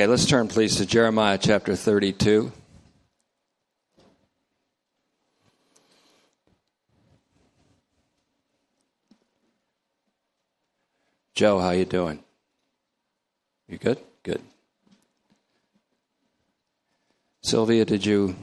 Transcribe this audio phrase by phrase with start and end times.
[0.00, 2.50] Okay, let's turn, please, to Jeremiah chapter 32.
[11.34, 12.24] Joe, how you doing?
[13.68, 13.98] You good?
[14.22, 14.40] Good.
[17.42, 18.34] Sylvia, did you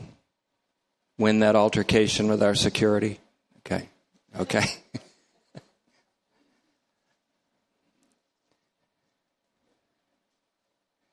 [1.18, 3.20] win that altercation with our security?
[3.66, 3.90] Okay.
[4.40, 4.66] Okay.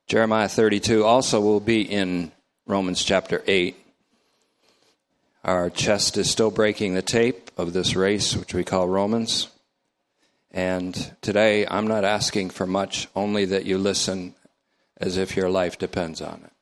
[0.06, 2.30] Jeremiah 32 also will be in
[2.66, 3.74] Romans chapter 8.
[5.42, 9.48] Our chest is still breaking the tape of this race, which we call Romans.
[10.50, 14.34] And today, I'm not asking for much, only that you listen
[14.98, 16.52] as if your life depends on it.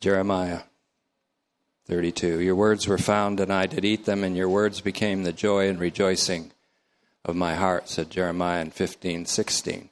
[0.00, 0.60] Jeremiah
[1.86, 2.40] 32.
[2.40, 5.68] Your words were found, and I did eat them, and your words became the joy
[5.70, 6.52] and rejoicing
[7.24, 9.88] of my heart, said Jeremiah in 15, 16.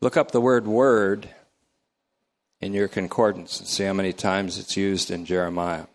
[0.00, 1.28] Look up the word word
[2.60, 5.86] in your concordance and see how many times it's used in Jeremiah.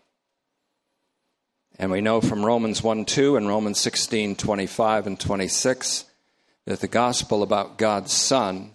[1.78, 6.04] And we know from Romans 1 2 and Romans 16 25 and 26
[6.66, 8.72] that the gospel about God's Son,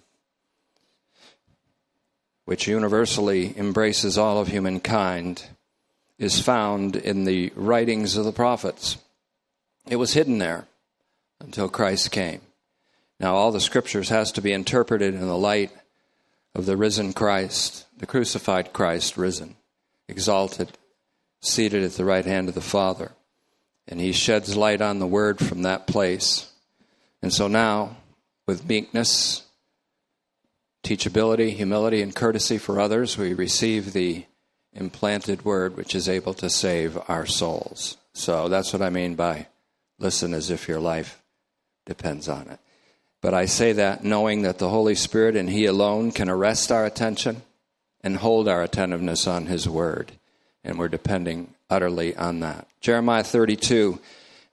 [2.45, 5.43] which universally embraces all of humankind,
[6.17, 8.97] is found in the writings of the prophets.
[9.87, 10.67] It was hidden there
[11.39, 12.41] until Christ came.
[13.19, 15.71] Now, all the scriptures has to be interpreted in the light
[16.55, 19.55] of the risen Christ, the crucified Christ risen,
[20.07, 20.71] exalted,
[21.41, 23.11] seated at the right hand of the Father.
[23.87, 26.51] And he sheds light on the word from that place.
[27.21, 27.97] And so now,
[28.47, 29.43] with meekness,
[30.83, 34.25] teachability, humility, and courtesy for others, we receive the
[34.73, 37.97] implanted word which is able to save our souls.
[38.13, 39.47] So that's what I mean by
[39.97, 41.21] listen as if your life
[41.85, 42.59] depends on it.
[43.21, 46.85] But I say that knowing that the Holy Spirit and He alone can arrest our
[46.85, 47.41] attention
[48.01, 50.13] and hold our attentiveness on His Word.
[50.63, 52.67] And we're depending utterly on that.
[52.79, 53.99] Jeremiah 32,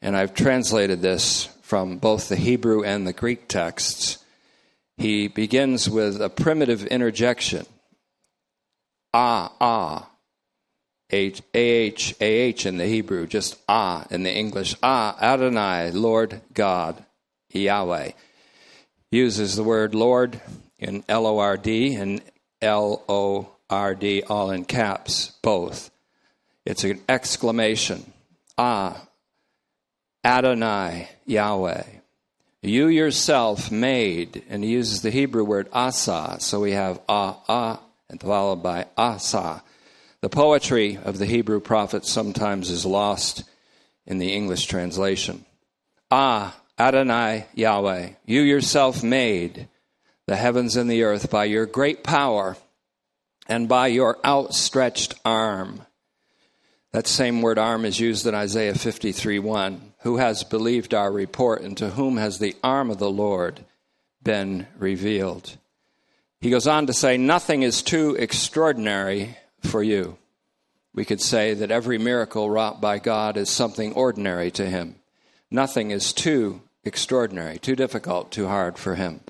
[0.02, 4.18] and I've translated this from both the Hebrew and the Greek texts.
[4.96, 7.66] He begins with a primitive interjection
[9.16, 10.10] ah, ah.
[11.10, 14.74] H A H A H in the Hebrew, just ah in the English.
[14.82, 17.04] Ah, Adonai, Lord God,
[17.50, 18.10] Yahweh
[19.10, 20.40] uses the word Lord
[20.78, 22.22] in L O R D and
[22.60, 25.90] L O R D, all in caps, both.
[26.64, 28.12] It's an exclamation.
[28.58, 29.06] Ah,
[30.24, 31.84] Adonai, Yahweh.
[32.62, 37.80] You yourself made, and he uses the Hebrew word asa, so we have ah, ah,
[38.10, 39.62] and followed by asa.
[40.20, 43.44] The poetry of the Hebrew prophets sometimes is lost
[44.06, 45.44] in the English translation.
[46.10, 49.69] Ah, Adonai Yahweh, you yourself made
[50.26, 52.56] the heavens and the earth by your great power
[53.48, 55.81] and by your outstretched arm.
[56.92, 59.92] That same word arm is used in Isaiah 53 1.
[60.00, 63.65] Who has believed our report, and to whom has the arm of the Lord
[64.22, 65.56] been revealed?
[66.41, 70.19] He goes on to say, Nothing is too extraordinary for you.
[70.94, 74.97] We could say that every miracle wrought by God is something ordinary to him.
[75.50, 79.20] Nothing is too extraordinary, too difficult, too hard for him.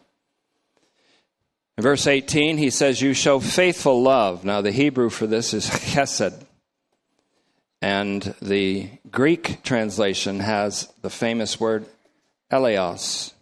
[1.77, 4.45] In verse 18, he says, You show faithful love.
[4.45, 6.43] Now, the Hebrew for this is chesed.
[7.83, 11.85] And the Greek translation has the famous word
[12.51, 13.33] eleos,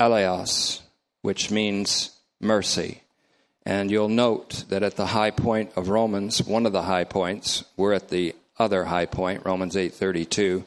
[0.00, 0.80] eleos,
[1.22, 3.02] which means mercy.
[3.64, 7.64] And you'll note that at the high point of Romans, one of the high points,
[7.76, 10.64] we're at the other high point, Romans 8:32.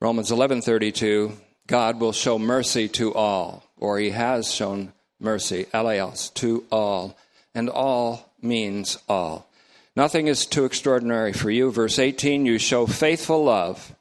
[0.00, 1.32] Romans 11:32,
[1.66, 7.16] God will show mercy to all, or he has shown mercy, eleos, to all.
[7.54, 9.48] And all means all.
[9.96, 11.70] Nothing is too extraordinary for you.
[11.70, 13.94] Verse 18, you show faithful love.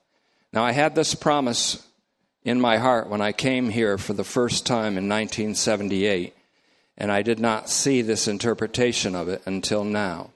[0.51, 1.87] Now, I had this promise
[2.43, 6.35] in my heart when I came here for the first time in 1978,
[6.97, 10.31] and I did not see this interpretation of it until now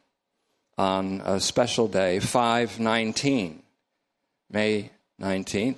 [0.78, 3.64] on a special day, 519,
[4.52, 5.76] May 19th,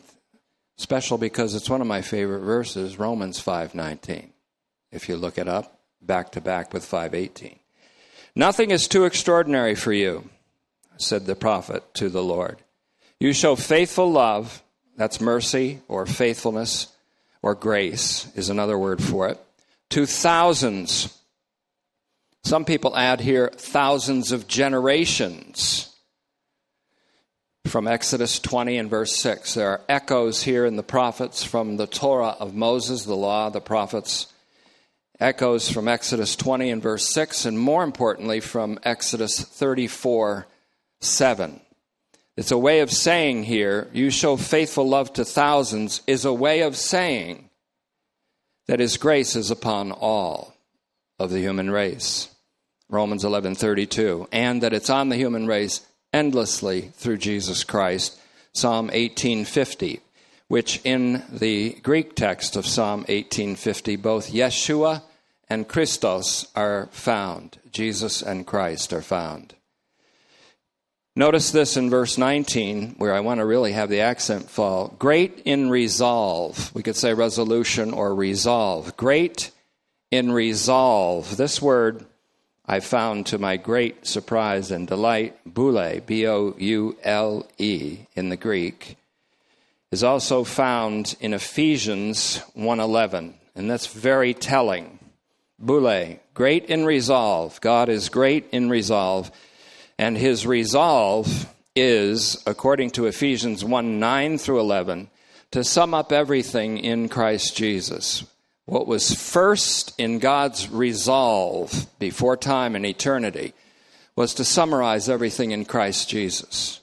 [0.79, 4.31] Special because it's one of my favorite verses, Romans 5:19.
[4.93, 7.59] If you look it up back to back with 5:18.
[8.33, 10.29] Nothing is too extraordinary for you,
[10.97, 12.63] said the prophet to the Lord.
[13.19, 14.63] You show faithful love,
[14.95, 16.87] that's mercy or faithfulness
[17.41, 19.37] or grace is another word for it,
[19.89, 21.13] to thousands.
[22.45, 25.88] Some people add here thousands of generations
[27.67, 29.53] from Exodus 20 and verse 6.
[29.53, 33.61] There are echoes here in the prophets from the Torah of Moses, the law, the
[33.61, 34.27] prophets,
[35.19, 40.47] echoes from Exodus 20 and verse 6, and more importantly, from Exodus 34
[41.01, 41.61] 7.
[42.35, 46.61] It's a way of saying here, you show faithful love to thousands, is a way
[46.61, 47.49] of saying
[48.67, 50.53] that his grace is upon all
[51.17, 52.29] of the human race.
[52.89, 55.81] Romans 11:32, and that it's on the human race
[56.13, 58.19] endlessly through Jesus Christ.
[58.53, 59.99] Psalm 1850,
[60.47, 65.03] which in the Greek text of Psalm 1850 both Yeshua
[65.49, 67.57] and Christos are found.
[67.71, 69.55] Jesus and Christ are found.
[71.15, 74.95] Notice this in verse 19, where I want to really have the accent fall.
[74.99, 76.73] Great in resolve.
[76.73, 78.95] We could say resolution or resolve.
[78.95, 79.51] Great
[80.11, 81.35] in resolve.
[81.35, 82.05] This word
[82.71, 88.29] I found to my great surprise and delight, boule, B O U L E in
[88.29, 88.95] the Greek,
[89.91, 94.99] is also found in Ephesians 1:11, and that's very telling.
[95.57, 97.59] Boule, great in resolve.
[97.59, 99.31] God is great in resolve.
[99.97, 105.09] And his resolve is, according to Ephesians 1:9 through 11,
[105.49, 108.25] to sum up everything in Christ Jesus.
[108.69, 113.55] What was first in God's resolve before time and eternity
[114.15, 116.79] was to summarize everything in Christ Jesus.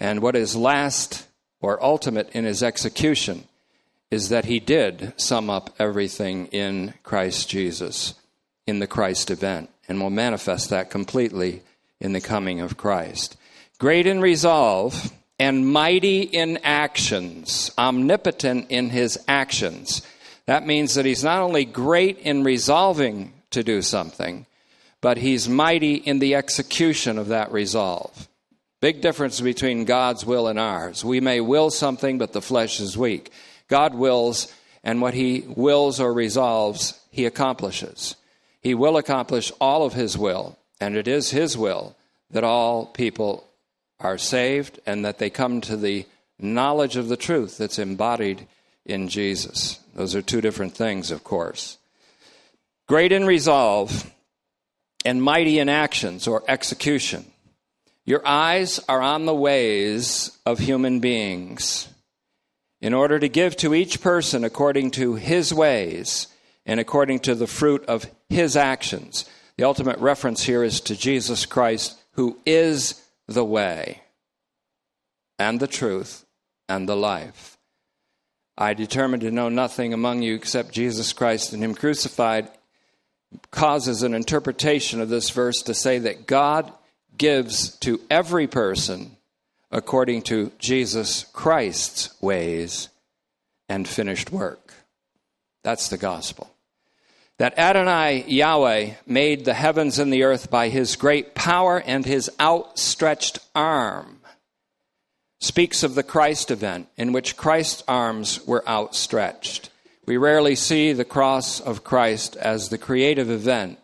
[0.00, 1.28] And what is last
[1.60, 3.44] or ultimate in his execution
[4.10, 8.14] is that he did sum up everything in Christ Jesus,
[8.66, 11.62] in the Christ event, and will manifest that completely
[12.00, 13.36] in the coming of Christ.
[13.78, 20.02] Great in resolve and mighty in actions, omnipotent in his actions.
[20.48, 24.46] That means that he's not only great in resolving to do something,
[25.02, 28.30] but he's mighty in the execution of that resolve.
[28.80, 31.04] Big difference between God's will and ours.
[31.04, 33.30] We may will something, but the flesh is weak.
[33.68, 34.50] God wills,
[34.82, 38.16] and what he wills or resolves, he accomplishes.
[38.62, 41.94] He will accomplish all of his will, and it is His will
[42.30, 43.46] that all people
[44.00, 46.06] are saved and that they come to the
[46.38, 48.46] knowledge of the truth that's embodied
[48.88, 49.78] in Jesus.
[49.94, 51.78] Those are two different things, of course.
[52.86, 54.10] Great in resolve
[55.04, 57.24] and mighty in actions or execution.
[58.04, 61.88] Your eyes are on the ways of human beings
[62.80, 66.28] in order to give to each person according to his ways
[66.64, 69.28] and according to the fruit of his actions.
[69.58, 74.02] The ultimate reference here is to Jesus Christ, who is the way
[75.38, 76.24] and the truth
[76.68, 77.57] and the life.
[78.60, 82.50] I determined to know nothing among you except Jesus Christ and Him crucified
[83.52, 86.72] causes an interpretation of this verse to say that God
[87.16, 89.16] gives to every person
[89.70, 92.88] according to Jesus Christ's ways
[93.68, 94.74] and finished work.
[95.62, 96.50] That's the gospel
[97.38, 102.28] that Adonai Yahweh made the heavens and the earth by his great power and his
[102.40, 104.17] outstretched arm
[105.38, 109.70] speaks of the Christ event in which Christ's arms were outstretched.
[110.06, 113.78] We rarely see the cross of Christ as the creative event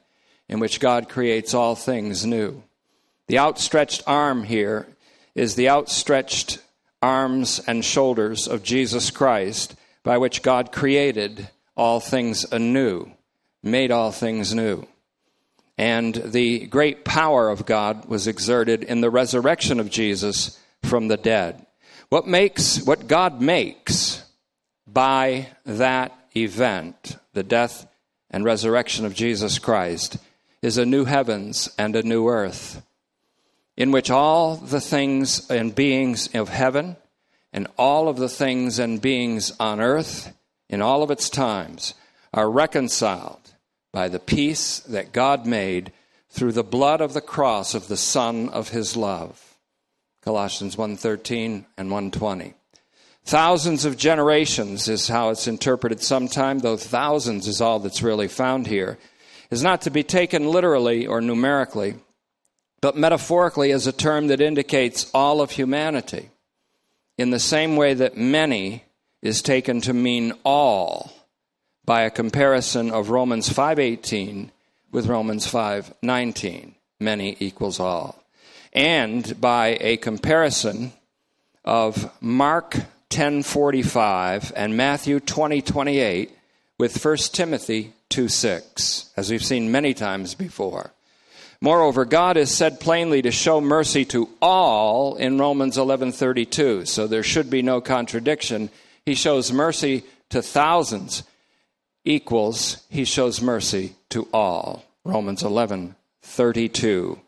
[0.49, 2.63] in which God creates all things new.
[3.29, 4.87] The outstretched arm here
[5.35, 6.59] is the outstretched
[7.01, 13.11] arms and shoulders of Jesus Christ by which God created all things anew
[13.65, 14.87] made all things new.
[15.77, 21.17] And the great power of God was exerted in the resurrection of Jesus from the
[21.17, 21.67] dead.
[22.09, 24.25] What makes what God makes
[24.87, 27.87] by that event, the death
[28.31, 30.19] and resurrection of Jesus Christ,
[30.63, 32.83] is a new heavens and a new earth,
[33.77, 36.97] in which all the things and beings of heaven
[37.53, 40.33] and all of the things and beings on earth
[40.69, 41.95] in all of its times
[42.33, 43.55] are reconciled
[43.93, 45.93] by the peace that God made
[46.31, 49.54] through the blood of the cross of the son of his love.
[50.25, 52.55] Colossians 1:13 and 120.
[53.27, 58.67] Thousands of generations is how it's interpreted sometime, though thousands is all that's really found
[58.67, 58.99] here,
[59.51, 61.97] is not to be taken literally or numerically,
[62.81, 66.31] but metaphorically as a term that indicates all of humanity,
[67.19, 68.85] in the same way that many
[69.21, 71.13] is taken to mean all
[71.85, 74.51] by a comparison of Romans 5:18
[74.91, 76.77] with Romans 5:19.
[76.99, 78.24] Many equals all.
[78.75, 80.93] And by a comparison
[81.65, 82.77] of Mark
[83.11, 86.31] 10:45 and Matthew 20:28
[86.79, 90.93] with 1 Timothy 2:6, as we've seen many times before.
[91.61, 97.23] Moreover, God is said plainly to show mercy to all in Romans 11:32, so there
[97.23, 98.71] should be no contradiction.
[99.07, 101.23] He shows mercy to thousands
[102.05, 104.85] equals he shows mercy to all.
[105.05, 107.21] Romans 11, 32.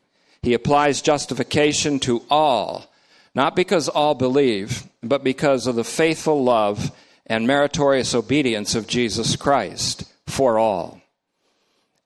[0.46, 2.88] He applies justification to all,
[3.34, 6.92] not because all believe, but because of the faithful love
[7.26, 11.00] and meritorious obedience of Jesus Christ for all.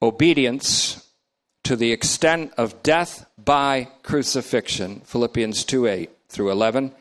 [0.01, 1.07] Obedience
[1.65, 5.01] to the extent of death by crucifixion.
[5.01, 6.95] Philippians 2 8 through 11.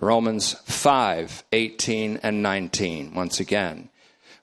[0.00, 3.12] Romans 5 18 and 19.
[3.12, 3.88] Once again.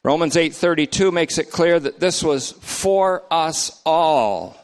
[0.04, 4.58] Romans 8:32 makes it clear that this was for us all.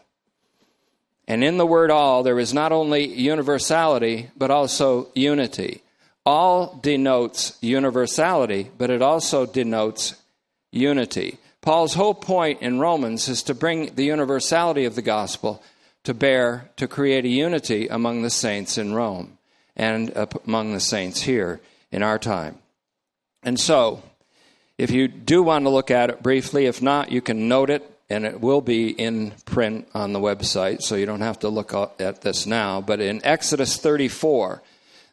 [1.29, 5.83] And in the word all there is not only universality but also unity.
[6.25, 10.15] All denotes universality, but it also denotes
[10.71, 11.37] unity.
[11.61, 15.63] Paul's whole point in Romans is to bring the universality of the gospel
[16.03, 19.37] to bear to create a unity among the saints in Rome
[19.75, 20.11] and
[20.45, 22.57] among the saints here in our time.
[23.43, 24.01] And so,
[24.77, 27.89] if you do want to look at it briefly, if not, you can note it,
[28.09, 31.73] and it will be in print on the website, so you don't have to look
[31.99, 32.81] at this now.
[32.81, 34.63] But in Exodus 34,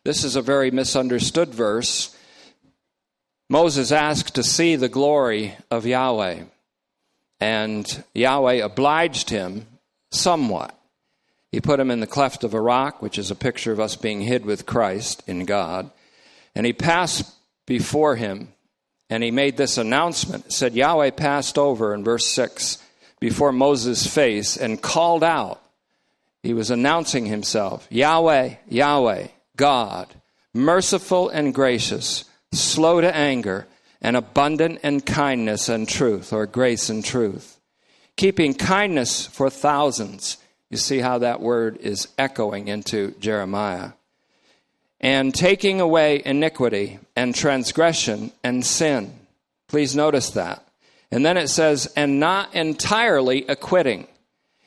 [0.04, 2.16] this is a very misunderstood verse.
[3.50, 6.44] Moses asked to see the glory of Yahweh,
[7.38, 9.66] and Yahweh obliged him
[10.10, 10.74] somewhat.
[11.52, 13.94] He put him in the cleft of a rock, which is a picture of us
[13.94, 15.90] being hid with Christ in God,
[16.54, 17.30] and he passed
[17.66, 18.52] before him
[19.08, 20.46] and he made this announcement.
[20.46, 22.78] It said, Yahweh passed over in verse 6
[23.20, 25.62] before Moses' face and called out.
[26.42, 30.14] He was announcing himself Yahweh, Yahweh, God,
[30.54, 33.66] merciful and gracious, slow to anger,
[34.00, 37.58] and abundant in kindness and truth, or grace and truth,
[38.16, 40.36] keeping kindness for thousands.
[40.70, 43.92] You see how that word is echoing into Jeremiah
[45.00, 49.12] and taking away iniquity and transgression and sin.
[49.68, 50.65] Please notice that.
[51.10, 54.08] And then it says, and not entirely acquitting.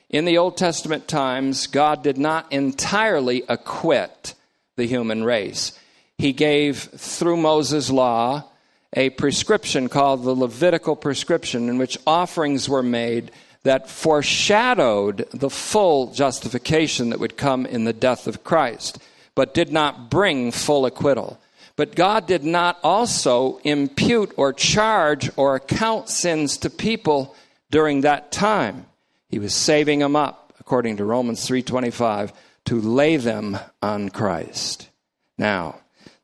[0.10, 4.34] In the Old Testament times, God did not entirely acquit
[4.76, 5.78] the human race.
[6.18, 8.46] He gave, through Moses' law,
[8.94, 13.32] a prescription called the Levitical prescription, in which offerings were made
[13.64, 19.00] that foreshadowed the full justification that would come in the death of Christ
[19.40, 21.40] but did not bring full acquittal.
[21.80, 27.34] But God did not also impute or charge or account sins to people
[27.72, 28.86] during that time.
[29.30, 32.34] He was saving them up, according to Romans 3:25,
[32.66, 34.90] to lay them on Christ.
[35.38, 35.76] Now,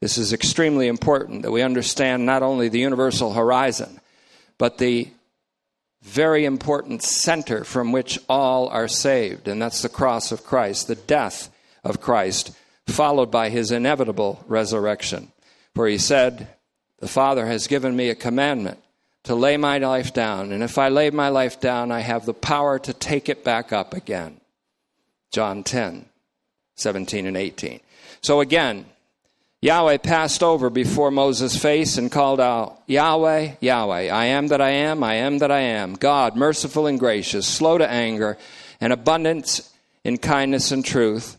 [0.01, 4.01] this is extremely important that we understand not only the universal horizon,
[4.57, 5.07] but the
[6.01, 10.95] very important center from which all are saved, and that's the cross of Christ, the
[10.95, 11.49] death
[11.81, 12.51] of Christ
[12.87, 15.31] followed by his inevitable resurrection.
[15.75, 16.47] For he said,
[16.99, 18.79] The Father has given me a commandment
[19.23, 22.33] to lay my life down, and if I lay my life down, I have the
[22.33, 24.39] power to take it back up again.
[25.31, 26.05] John 10,
[26.75, 27.79] 17 and 18.
[28.21, 28.85] So again,
[29.61, 34.69] Yahweh passed over before Moses' face and called out, Yahweh, Yahweh, I am that I
[34.69, 38.37] am, I am that I am, God, merciful and gracious, slow to anger,
[38.79, 39.67] and abundant
[40.03, 41.37] in kindness and truth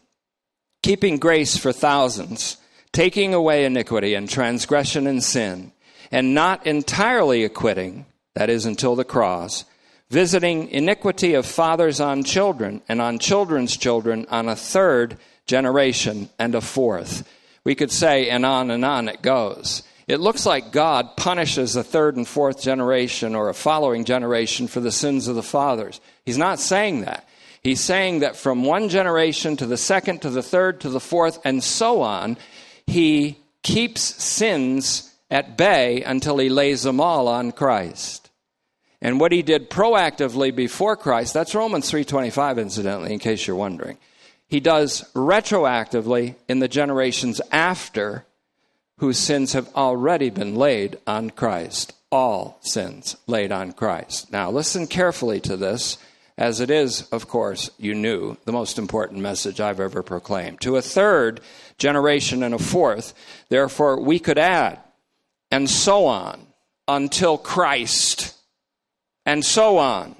[0.87, 2.59] keeping grace for thousands,
[2.97, 5.71] taking away iniquity and transgression and sin,
[6.11, 9.67] and not entirely acquitting, that is, until the cross,
[10.09, 16.55] visiting iniquity of fathers on children and on children's children on a third generation and
[16.55, 17.29] a fourth.
[17.65, 19.83] We could say, and on and on it goes.
[20.09, 24.81] It looks like God punishes a third and fourth generation or a following generation for
[24.81, 26.01] the sins of the fathers.
[26.25, 27.29] He's not saying that.
[27.63, 31.41] He's saying that from one generation to the second, to the third, to the fourth,
[31.45, 32.39] and so on,
[32.87, 38.31] he keeps sins at bay until he lays them all on Christ.
[39.01, 43.99] And what he did proactively before Christ, that's Romans 3:25 incidentally in case you're wondering.
[44.49, 48.25] He does retroactively in the generations after
[48.99, 51.93] whose sins have already been laid on Christ.
[52.11, 54.33] All sins laid on Christ.
[54.33, 55.99] Now listen carefully to this
[56.39, 60.61] as it is, of course, you knew, the most important message I've ever proclaimed.
[60.63, 61.41] To a third
[61.79, 63.15] generation and a fourth,
[63.49, 64.79] therefore, we could add,
[65.51, 66.47] and so on,
[66.87, 68.35] until Christ,
[69.25, 70.15] and so on,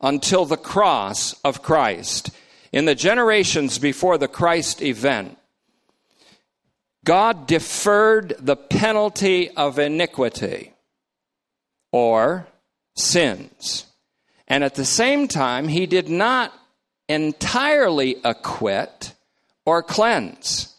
[0.00, 2.30] until the cross of Christ.
[2.72, 5.36] In the generations before the Christ event,
[7.04, 10.72] God deferred the penalty of iniquity
[11.92, 12.46] or
[12.94, 13.89] sins
[14.50, 16.52] and at the same time, he did not
[17.08, 19.14] entirely acquit
[19.64, 20.74] or cleanse.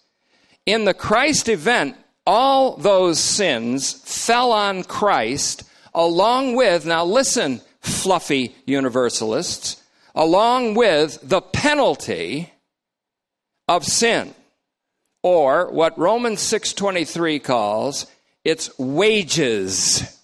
[0.66, 1.96] In the Christ event,
[2.28, 5.64] all those sins fell on Christ
[5.94, 9.82] along with, now listen, fluffy universalists,
[10.14, 12.52] along with the penalty
[13.70, 14.36] of sin
[15.24, 18.06] or what Romans 6:23 calls
[18.44, 20.21] its wages.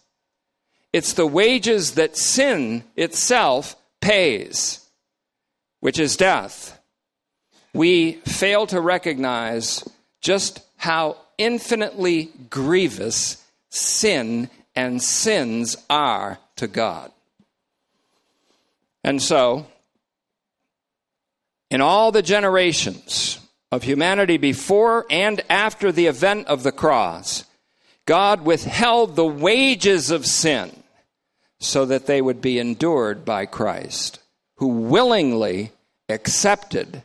[0.97, 4.83] It's the wages that sin itself pays,
[5.79, 6.81] which is death.
[7.71, 9.87] We fail to recognize
[10.21, 17.11] just how infinitely grievous sin and sins are to God.
[19.03, 19.67] And so,
[21.69, 23.39] in all the generations
[23.71, 27.45] of humanity before and after the event of the cross,
[28.07, 30.71] God withheld the wages of sin
[31.59, 34.19] so that they would be endured by Christ,
[34.57, 35.71] who willingly
[36.09, 37.03] accepted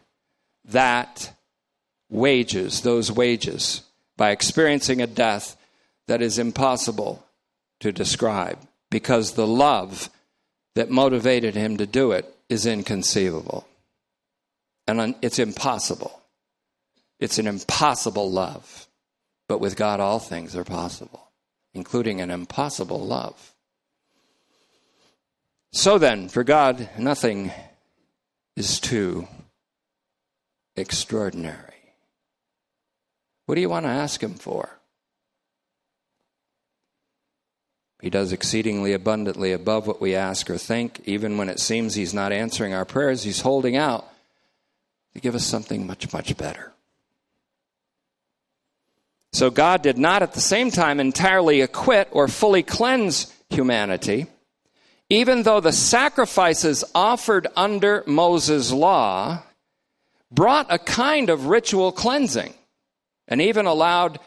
[0.64, 1.32] that
[2.11, 3.82] wages, those wages,
[4.16, 5.56] by experiencing a death
[6.06, 7.25] that is impossible
[7.80, 8.59] to describe
[8.90, 10.11] because the love
[10.75, 13.66] that motivated him to do it is inconceivable.
[14.87, 16.21] And it's impossible.
[17.18, 18.87] It's an impossible love.
[19.49, 21.30] But with God, all things are possible,
[21.73, 23.51] including an impossible love.
[25.73, 27.50] So then, for God, nothing
[28.57, 29.26] is too
[30.76, 31.57] extraordinary.
[33.47, 34.79] What do you want to ask Him for?
[38.00, 41.00] He does exceedingly abundantly above what we ask or think.
[41.05, 44.07] Even when it seems He's not answering our prayers, He's holding out
[45.14, 46.73] to give us something much, much better.
[49.33, 54.26] So God did not at the same time entirely acquit or fully cleanse humanity,
[55.12, 59.42] even though the sacrifices offered under Moses' law
[60.31, 62.54] brought a kind of ritual cleansing
[63.28, 64.19] and even allowed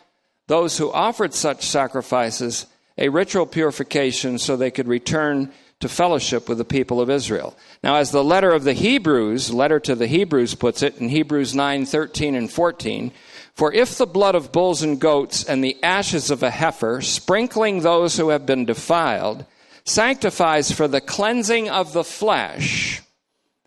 [0.46, 2.68] those who offered such sacrifices
[3.00, 7.58] a ritual purification so they could return to fellowship with the people of Israel.
[7.84, 11.56] Now, as the letter of the Hebrews, letter to the Hebrews puts it in Hebrews
[11.56, 13.12] 9 13 and 14,
[13.56, 17.82] for if the blood of bulls and goats and the ashes of a heifer, sprinkling
[17.82, 19.46] those who have been defiled,
[19.86, 23.02] sanctifies for the cleansing of the flesh,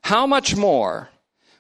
[0.03, 1.09] how much more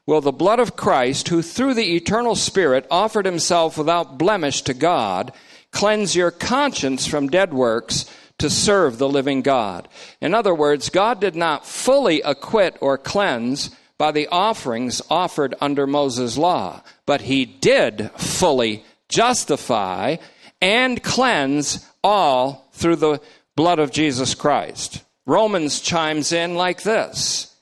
[0.06, 4.74] will the blood of Christ, who through the eternal Spirit offered himself without blemish to
[4.74, 5.32] God,
[5.70, 9.86] cleanse your conscience from dead works to serve the living God?
[10.20, 15.86] In other words, God did not fully acquit or cleanse by the offerings offered under
[15.86, 20.16] Moses' law, but he did fully justify
[20.60, 23.20] and cleanse all through the
[23.58, 25.02] blood of Jesus Christ.
[25.26, 27.56] Romans chimes in like this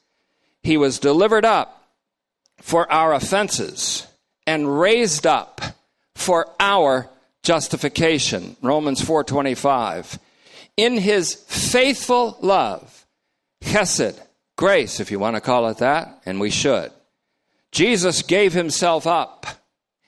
[0.62, 1.88] He was delivered up
[2.60, 4.06] for our offenses
[4.46, 5.62] and raised up
[6.14, 7.08] for our
[7.42, 8.56] justification.
[8.60, 10.18] Romans 4:25.
[10.76, 13.06] In his faithful love,
[13.64, 14.20] chesed,
[14.58, 16.92] Grace, if you want to call it that, and we should.
[17.72, 19.46] Jesus gave himself up.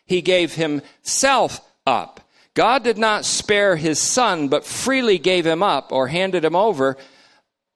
[0.05, 2.28] He gave himself up.
[2.59, 6.97] God did not spare his son, but freely gave him up or handed him over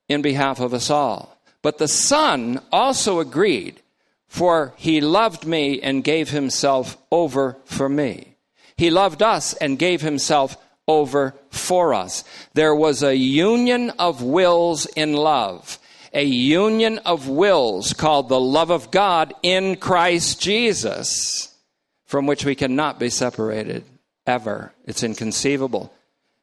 [0.08, 1.38] in behalf of us all.
[1.62, 3.80] But the son also agreed,
[4.26, 8.34] for he loved me and gave himself over for me.
[8.76, 10.56] He loved us and gave himself
[10.88, 12.24] over for us.
[12.54, 15.78] There was a union of wills in love
[16.12, 21.56] a union of wills called the love of God in Christ Jesus,
[22.04, 23.84] from which we cannot be separated
[24.26, 24.72] ever.
[24.84, 25.92] It's inconceivable.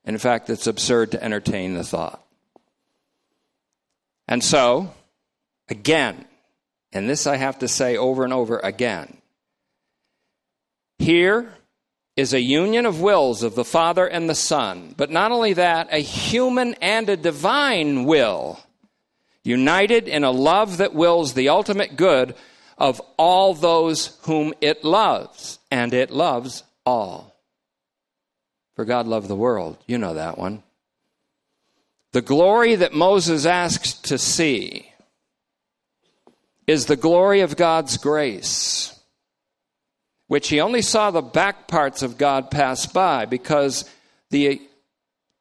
[0.06, 2.24] In fact, it's absurd to entertain the thought.
[4.28, 4.94] And so,
[5.70, 6.26] again,
[6.92, 9.20] and this I have to say over and over again
[11.00, 11.54] here
[12.16, 15.88] is a union of wills of the Father and the Son, but not only that,
[15.92, 18.60] a human and a divine will
[19.42, 22.36] united in a love that wills the ultimate good
[22.78, 27.29] of all those whom it loves, and it loves all.
[28.80, 29.78] For God loved the world.
[29.88, 30.64] You know that one.
[32.14, 34.90] The glory that Moses asks to see
[36.66, 38.98] is the glory of God's grace,
[40.28, 43.84] which he only saw the back parts of God pass by because
[44.30, 44.62] the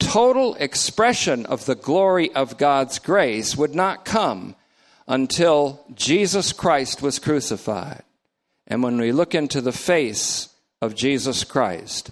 [0.01, 4.57] total expression of the glory of God's grace would not come
[5.07, 8.03] until Jesus Christ was crucified.
[8.67, 10.49] And when we look into the face
[10.83, 12.11] of Jesus Christ,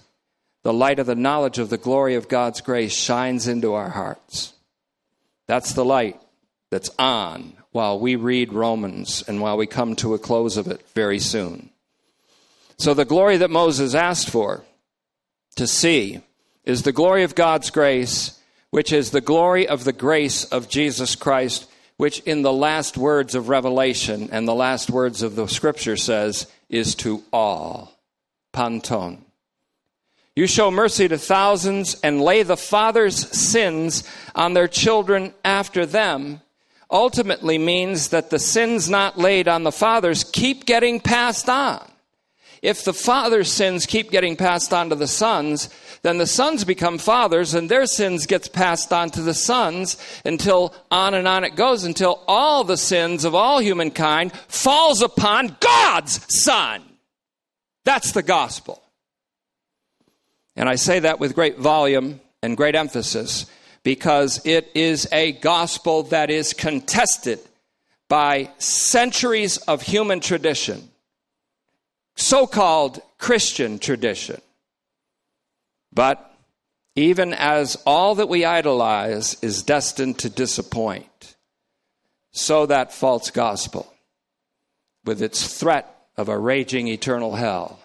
[0.66, 4.52] the light of the knowledge of the glory of God's grace shines into our hearts.
[5.46, 6.20] That's the light
[6.72, 10.84] that's on while we read Romans and while we come to a close of it
[10.92, 11.70] very soon.
[12.78, 14.64] So, the glory that Moses asked for
[15.54, 16.20] to see
[16.64, 18.36] is the glory of God's grace,
[18.70, 23.36] which is the glory of the grace of Jesus Christ, which in the last words
[23.36, 27.96] of Revelation and the last words of the scripture says is to all.
[28.52, 29.25] Panton.
[30.36, 36.42] You show mercy to thousands and lay the father's sins on their children after them.
[36.90, 41.90] Ultimately means that the sins not laid on the fathers keep getting passed on.
[42.60, 45.70] If the father's sins keep getting passed on to the sons,
[46.02, 50.74] then the sons become fathers and their sins gets passed on to the sons until
[50.90, 56.26] on and on it goes until all the sins of all humankind falls upon God's
[56.28, 56.82] son.
[57.84, 58.82] That's the gospel.
[60.56, 63.46] And I say that with great volume and great emphasis
[63.82, 67.38] because it is a gospel that is contested
[68.08, 70.90] by centuries of human tradition,
[72.16, 74.40] so called Christian tradition.
[75.92, 76.32] But
[76.94, 81.36] even as all that we idolize is destined to disappoint,
[82.32, 83.92] so that false gospel,
[85.04, 87.78] with its threat of a raging eternal hell,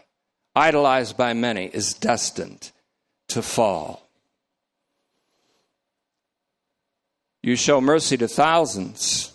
[0.56, 2.72] idolized by many, is destined
[3.30, 4.08] to fall.
[7.44, 9.34] You show mercy to thousands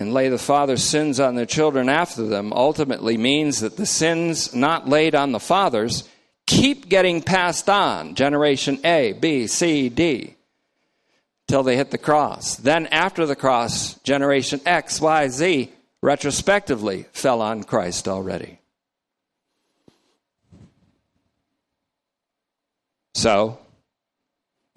[0.00, 4.54] and lay the father's sins on their children after them ultimately means that the sins
[4.54, 6.08] not laid on the fathers
[6.46, 10.36] keep getting passed on generation A, B, C, D
[11.48, 12.56] till they hit the cross.
[12.56, 15.72] Then after the cross, generation X, Y, Z
[16.02, 18.57] retrospectively fell on Christ already.
[23.18, 23.58] So,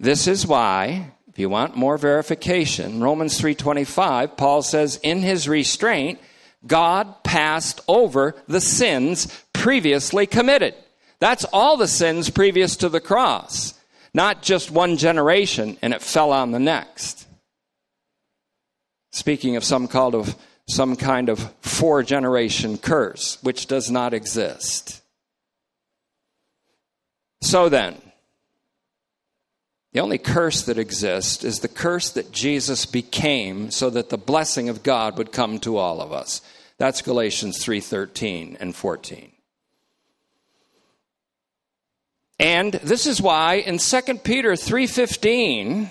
[0.00, 6.18] this is why if you want more verification, Romans 3:25, Paul says in his restraint,
[6.66, 10.74] God passed over the sins previously committed.
[11.20, 13.74] That's all the sins previous to the cross,
[14.12, 17.28] not just one generation and it fell on the next.
[19.12, 20.34] Speaking of some called of
[20.68, 25.00] some kind of four generation curse, which does not exist.
[27.40, 28.01] So then,
[29.92, 34.68] the only curse that exists is the curse that Jesus became so that the blessing
[34.68, 36.40] of God would come to all of us.
[36.78, 39.32] That's Galatians 3:13 and 14.
[42.38, 45.90] And this is why in 2 Peter 3:15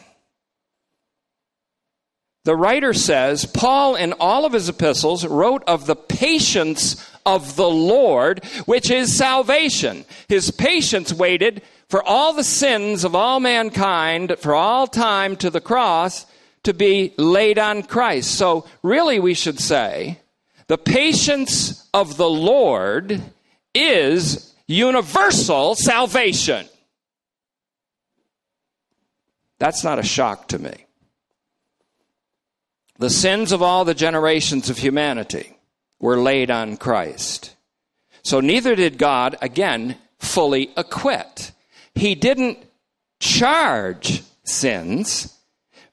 [2.43, 7.69] the writer says, Paul in all of his epistles wrote of the patience of the
[7.69, 10.05] Lord, which is salvation.
[10.27, 11.61] His patience waited
[11.91, 16.25] for all the sins of all mankind for all time to the cross
[16.63, 18.33] to be laid on Christ.
[18.35, 20.21] So, really, we should say
[20.67, 23.21] the patience of the Lord
[23.75, 26.65] is universal salvation.
[29.59, 30.85] That's not a shock to me.
[32.99, 35.57] The sins of all the generations of humanity
[35.99, 37.53] were laid on Christ.
[38.23, 41.51] So neither did God, again, fully acquit.
[41.95, 42.57] He didn't
[43.19, 45.37] charge sins,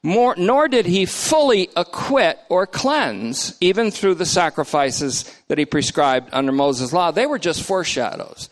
[0.01, 6.29] more, nor did he fully acquit or cleanse, even through the sacrifices that he prescribed
[6.31, 7.11] under Moses' law.
[7.11, 8.49] They were just foreshadows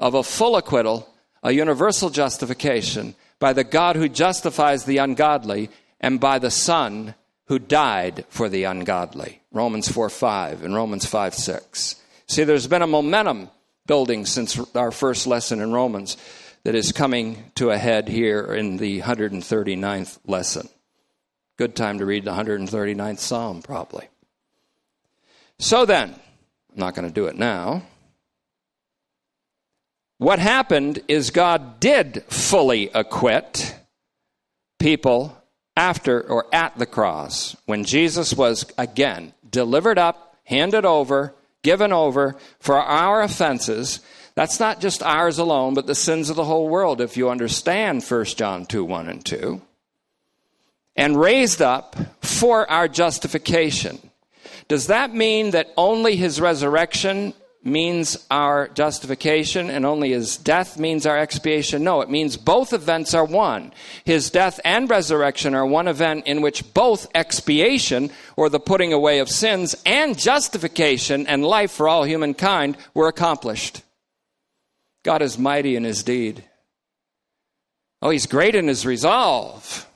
[0.00, 1.08] of a full acquittal,
[1.42, 7.14] a universal justification by the God who justifies the ungodly and by the Son
[7.46, 9.40] who died for the ungodly.
[9.52, 11.96] Romans 4 5 and Romans 5 6.
[12.26, 13.50] See, there's been a momentum
[13.86, 16.16] building since our first lesson in Romans
[16.66, 20.68] that is coming to a head here in the 139th lesson.
[21.56, 24.08] Good time to read the 139th Psalm, probably.
[25.60, 27.84] So then, I'm not going to do it now.
[30.18, 33.76] What happened is God did fully acquit
[34.80, 35.40] people
[35.76, 42.34] after or at the cross when Jesus was again delivered up, handed over, given over
[42.58, 44.00] for our offenses
[44.36, 48.04] that's not just ours alone, but the sins of the whole world, if you understand
[48.04, 49.62] 1 John 2 1 and 2.
[50.94, 53.98] And raised up for our justification.
[54.68, 61.06] Does that mean that only his resurrection means our justification and only his death means
[61.06, 61.82] our expiation?
[61.82, 63.72] No, it means both events are one.
[64.04, 69.18] His death and resurrection are one event in which both expiation, or the putting away
[69.18, 73.82] of sins, and justification and life for all humankind were accomplished.
[75.06, 76.42] God is mighty in his deed.
[78.02, 79.86] Oh, he's great in his resolve.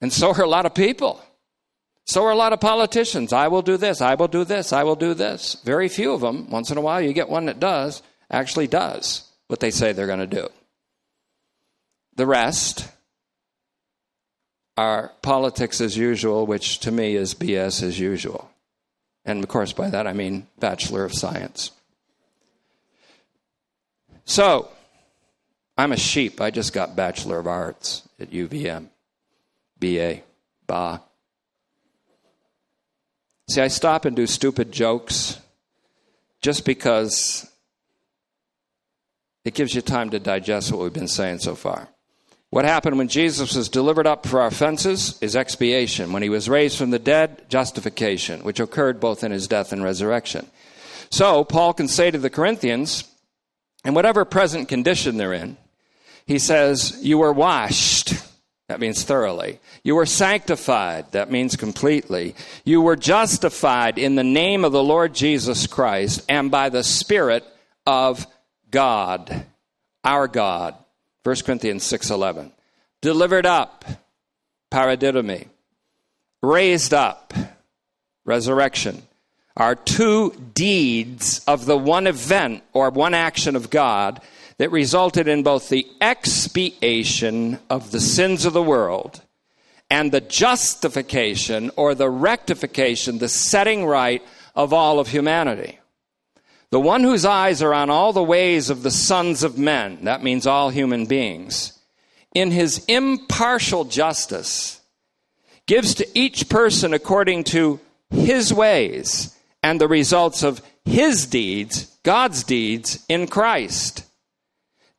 [0.00, 1.22] And so are a lot of people.
[2.06, 3.34] So are a lot of politicians.
[3.34, 5.58] I will do this, I will do this, I will do this.
[5.64, 9.30] Very few of them, once in a while, you get one that does, actually does
[9.48, 10.48] what they say they're going to do.
[12.16, 12.88] The rest
[14.78, 18.50] are politics as usual, which to me is BS as usual.
[19.26, 21.70] And of course, by that I mean Bachelor of Science.
[24.24, 24.70] So,
[25.76, 26.40] I'm a sheep.
[26.40, 28.88] I just got Bachelor of Arts at UVM,
[29.78, 30.20] BA,
[30.66, 31.02] BA.
[33.48, 35.38] See, I stop and do stupid jokes
[36.40, 37.50] just because
[39.44, 41.88] it gives you time to digest what we've been saying so far.
[42.48, 46.12] What happened when Jesus was delivered up for our offenses is expiation.
[46.12, 49.82] When he was raised from the dead, justification, which occurred both in his death and
[49.82, 50.46] resurrection.
[51.10, 53.04] So, Paul can say to the Corinthians,
[53.84, 55.56] in whatever present condition they're in,
[56.26, 58.14] he says, You were washed.
[58.68, 59.60] That means thoroughly.
[59.82, 61.12] You were sanctified.
[61.12, 62.34] That means completely.
[62.64, 67.44] You were justified in the name of the Lord Jesus Christ and by the Spirit
[67.86, 68.26] of
[68.70, 69.44] God,
[70.02, 70.74] our God.
[71.24, 72.52] 1 Corinthians 6:11.
[73.02, 73.84] Delivered up,
[74.70, 75.48] paradidomi.
[76.42, 77.32] Raised up,
[78.24, 79.02] resurrection,
[79.56, 84.20] are two deeds of the one event or one action of God
[84.58, 89.22] that resulted in both the expiation of the sins of the world
[89.90, 94.22] and the justification or the rectification, the setting right
[94.54, 95.78] of all of humanity.
[96.70, 100.24] The one whose eyes are on all the ways of the sons of men, that
[100.24, 101.78] means all human beings,
[102.34, 104.80] in his impartial justice,
[105.66, 107.78] gives to each person according to
[108.10, 109.33] his ways
[109.64, 114.04] and the results of his deeds, God's deeds, in Christ.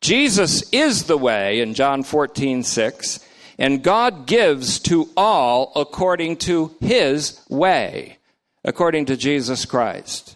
[0.01, 3.19] Jesus is the way in John 14, 6,
[3.60, 8.17] and God gives to all according to his way,
[8.63, 10.36] according to Jesus Christ.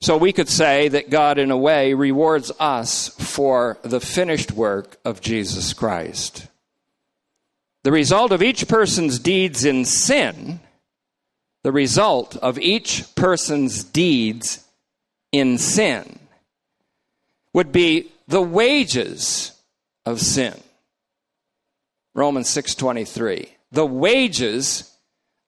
[0.00, 4.98] So we could say that God, in a way, rewards us for the finished work
[5.04, 6.48] of Jesus Christ.
[7.84, 10.58] The result of each person's deeds in sin,
[11.62, 14.64] the result of each person's deeds
[15.32, 16.18] in sin,
[17.52, 19.52] would be the wages
[20.06, 20.54] of sin.
[22.14, 23.48] Romans 6:23.
[23.72, 24.90] The wages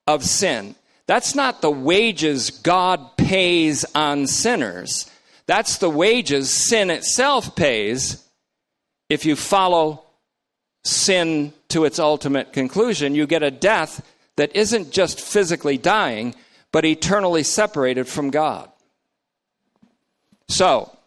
[0.07, 0.75] of sin.
[1.07, 5.09] That's not the wages God pays on sinners.
[5.45, 8.23] That's the wages sin itself pays
[9.09, 10.03] if you follow
[10.83, 13.15] sin to its ultimate conclusion.
[13.15, 14.01] You get a death
[14.41, 16.33] that isn't just physically dying,
[16.71, 18.67] but eternally separated from God.
[20.49, 20.97] So,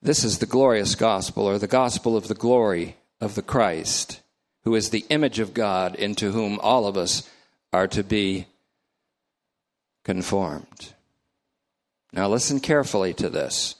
[0.00, 4.22] this is the glorious gospel, or the gospel of the glory of the Christ
[4.64, 7.28] who is the image of God, into whom all of us
[7.70, 8.46] are to be
[10.02, 10.94] conformed.
[12.14, 13.74] Now, listen carefully to this.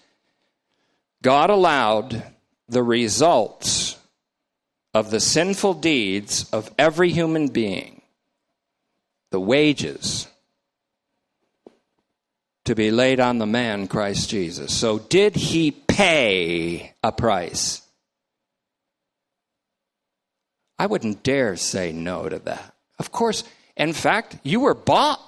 [1.22, 2.24] God allowed
[2.68, 3.97] the results
[4.98, 8.02] of the sinful deeds of every human being,
[9.30, 10.26] the wages,
[12.64, 14.76] to be laid on the man, Christ Jesus.
[14.76, 17.80] So, did he pay a price?
[20.80, 22.74] I wouldn't dare say no to that.
[22.98, 23.44] Of course,
[23.76, 25.20] in fact, you were bought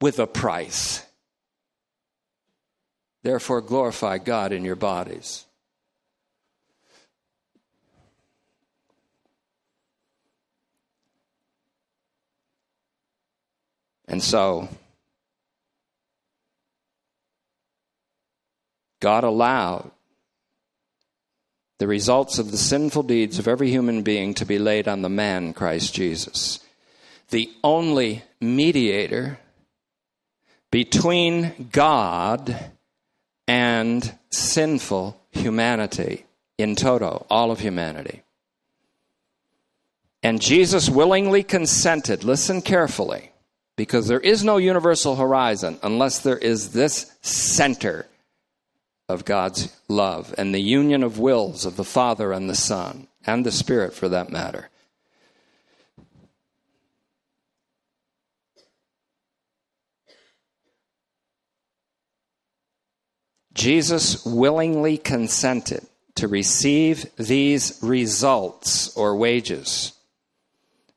[0.00, 1.04] with a price.
[3.24, 5.44] Therefore, glorify God in your bodies.
[14.10, 14.68] And so,
[18.98, 19.92] God allowed
[21.78, 25.08] the results of the sinful deeds of every human being to be laid on the
[25.08, 26.58] man, Christ Jesus,
[27.30, 29.38] the only mediator
[30.72, 32.72] between God
[33.46, 36.26] and sinful humanity
[36.58, 38.24] in toto, all of humanity.
[40.22, 43.29] And Jesus willingly consented, listen carefully,
[43.80, 48.06] because there is no universal horizon unless there is this center
[49.08, 53.46] of God's love and the union of wills of the Father and the Son, and
[53.46, 54.68] the Spirit for that matter.
[63.54, 69.94] Jesus willingly consented to receive these results or wages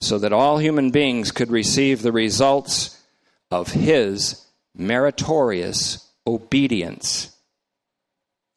[0.04, 3.02] so that all human beings could receive the results
[3.50, 7.34] of his meritorious obedience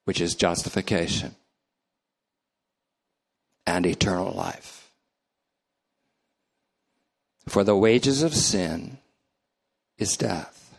[0.06, 1.34] which is justification
[3.66, 4.90] and eternal life.
[7.48, 8.98] For the wages of sin
[9.98, 10.78] is death,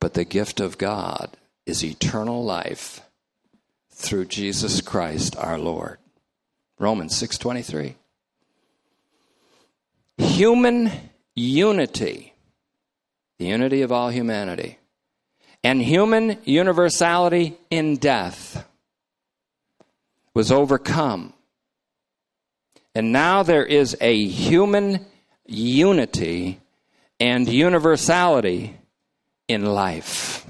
[0.00, 3.00] but the gift of God is eternal life
[3.90, 5.98] through Jesus Christ our Lord.
[6.78, 7.96] Romans 6:23.
[10.18, 10.90] Human
[11.34, 12.34] unity,
[13.38, 14.78] the unity of all humanity,
[15.62, 18.64] and human universality in death
[20.34, 21.32] was overcome.
[22.94, 25.06] And now there is a human
[25.46, 26.60] unity
[27.20, 28.76] and universality
[29.48, 30.46] in life.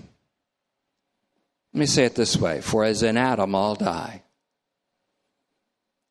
[1.73, 4.23] Let me say it this way For as in Adam all die,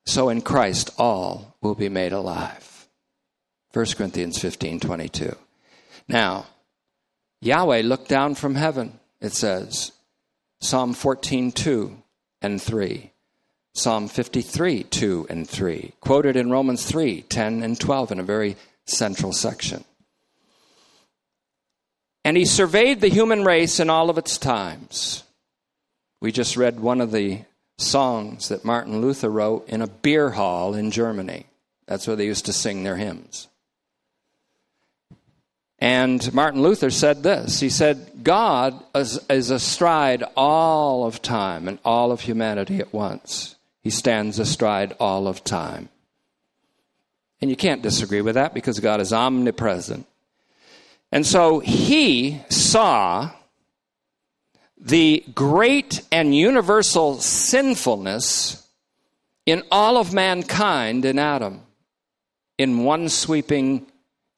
[0.07, 2.87] so in Christ all will be made alive.
[3.73, 5.35] 1 Corinthians 15 22.
[6.07, 6.45] Now,
[7.41, 9.91] Yahweh looked down from heaven, it says,
[10.61, 12.03] Psalm 14 2
[12.41, 13.11] and 3.
[13.75, 18.55] Psalm 53 2 and 3, quoted in Romans 3 10 and 12 in a very
[18.85, 19.83] central section.
[22.23, 25.23] And he surveyed the human race in all of its times.
[26.21, 27.41] We just read one of the
[27.77, 31.45] songs that Martin Luther wrote in a beer hall in Germany.
[31.85, 33.47] That's where they used to sing their hymns.
[35.79, 41.79] And Martin Luther said this He said, God is, is astride all of time and
[41.85, 43.55] all of humanity at once.
[43.81, 45.89] He stands astride all of time.
[47.39, 50.07] And you can't disagree with that because God is omnipresent.
[51.11, 53.31] And so he saw
[54.79, 58.67] the great and universal sinfulness
[59.45, 61.61] in all of mankind in Adam
[62.57, 63.85] in one sweeping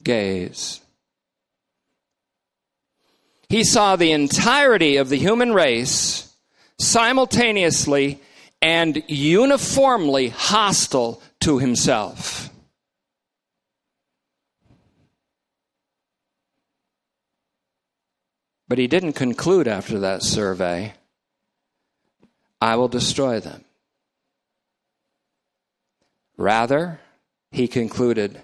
[0.04, 0.82] gaze.
[3.50, 6.32] He saw the entirety of the human race
[6.78, 8.20] simultaneously
[8.62, 12.49] and uniformly hostile to himself.
[18.70, 20.94] But he didn't conclude after that survey,
[22.62, 23.66] I will destroy them.
[26.38, 27.00] Rather,
[27.52, 28.42] he concluded,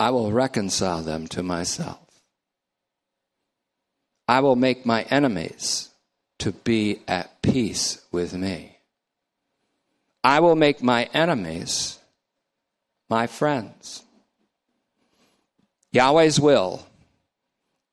[0.00, 2.00] I will reconcile them to myself.
[4.26, 5.90] I will make my enemies
[6.38, 8.78] to be at peace with me.
[10.24, 11.98] I will make my enemies
[13.08, 14.02] my friends.
[15.92, 16.84] Yahweh's will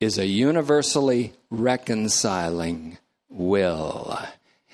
[0.01, 2.97] is a universally reconciling
[3.29, 4.19] will.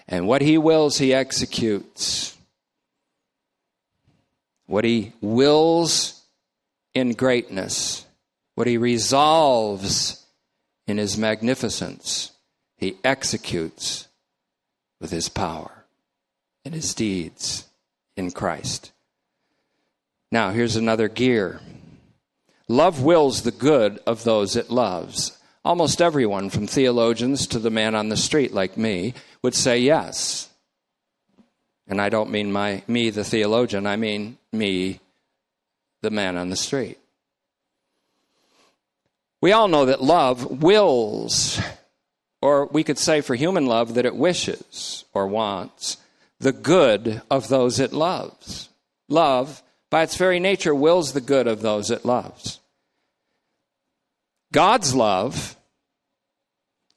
[0.08, 2.36] And what he wills, he executes.
[4.66, 6.24] What he wills
[6.94, 8.06] in greatness,
[8.56, 10.26] what he resolves
[10.88, 12.32] in his magnificence,
[12.78, 14.08] he executes
[15.00, 15.84] with his power
[16.64, 17.66] and his deeds
[18.16, 18.92] in Christ.
[20.32, 21.60] Now, here's another gear
[22.68, 25.38] Love wills the good of those it loves.
[25.64, 30.50] Almost everyone, from theologians to the man on the street like me, would say yes.
[31.88, 35.00] And I don't mean my me the theologian, I mean me
[36.02, 36.98] the man on the street.
[39.42, 41.60] We all know that love wills,
[42.42, 45.98] or we could say for human love that it wishes or wants
[46.40, 48.70] the good of those it loves.
[49.08, 52.60] Love by its very nature, wills the good of those it loves.
[54.52, 55.56] God's love,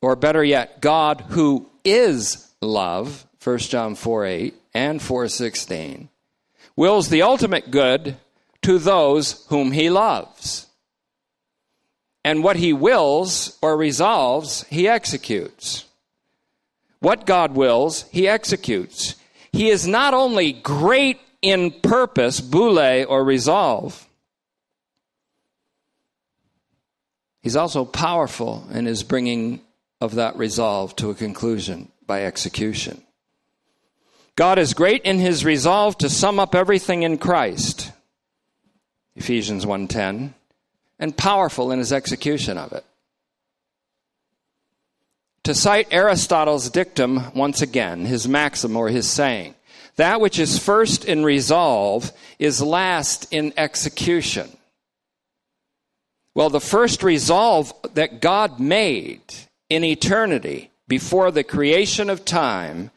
[0.03, 6.09] or better yet, God who is love, 1 John 4 8 and 4 16,
[6.77, 8.17] wills the ultimate good
[8.63, 10.67] to those whom he loves.
[12.25, 15.87] And what he wills or resolves, he executes.
[17.01, 19.17] What God wills, he executes.
[19.53, 24.07] He is not only great in purpose, boule, or resolve.
[27.43, 29.61] He's also powerful in his bringing
[30.01, 33.03] of that resolve to a conclusion by execution.
[34.37, 37.93] God is great in his resolve to sum up everything in Christ.
[39.17, 40.35] Ephesians 1:10
[40.99, 42.85] and powerful in his execution of it.
[45.45, 49.55] To cite Aristotle's dictum once again, his maxim or his saying,
[50.01, 54.49] that which is first in resolve is last in execution.
[56.35, 59.21] Well, the first resolve that God made
[59.69, 62.91] in eternity before the creation of time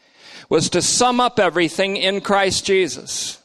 [0.49, 3.41] was to sum up everything in Christ Jesus,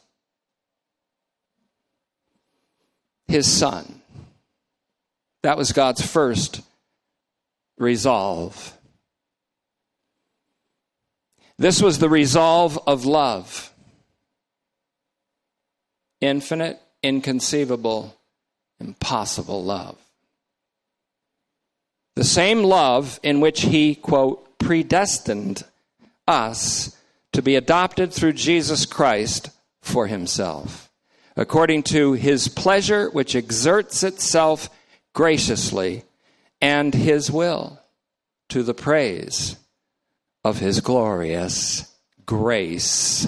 [3.27, 4.01] his Son.
[5.43, 6.61] That was God's first
[7.77, 8.78] resolve.
[11.59, 13.73] This was the resolve of love
[16.21, 18.15] infinite, inconceivable,
[18.79, 19.97] impossible love.
[22.15, 25.63] The same love in which he, quote, predestined
[26.27, 26.97] us
[27.33, 29.49] to be adopted through Jesus Christ
[29.81, 30.89] for himself,
[31.37, 34.69] according to his pleasure, which exerts itself
[35.13, 36.03] graciously,
[36.61, 37.81] and his will,
[38.49, 39.57] to the praise
[40.49, 41.95] of his glorious
[42.25, 43.27] grace.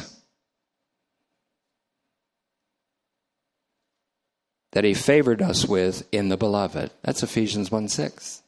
[4.71, 6.91] That he favored us with in the beloved.
[7.03, 8.41] That's Ephesians 1 6,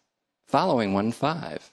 [0.48, 1.72] following 1 5.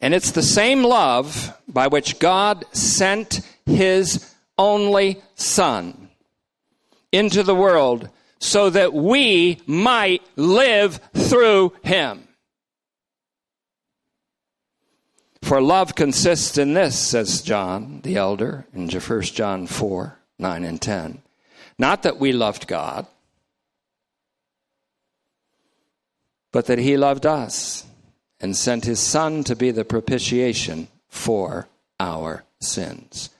[0.00, 6.08] And it's the same love by which God sent his only Son
[7.10, 12.27] into the world so that we might live through him.
[15.42, 20.80] For love consists in this, says John the elder in 1 John 4 9 and
[20.80, 21.22] 10.
[21.78, 23.06] Not that we loved God,
[26.52, 27.84] but that he loved us
[28.40, 31.68] and sent his Son to be the propitiation for
[31.98, 33.30] our sins.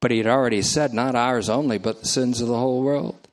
[0.00, 3.28] But he had already said, not ours only, but the sins of the whole world.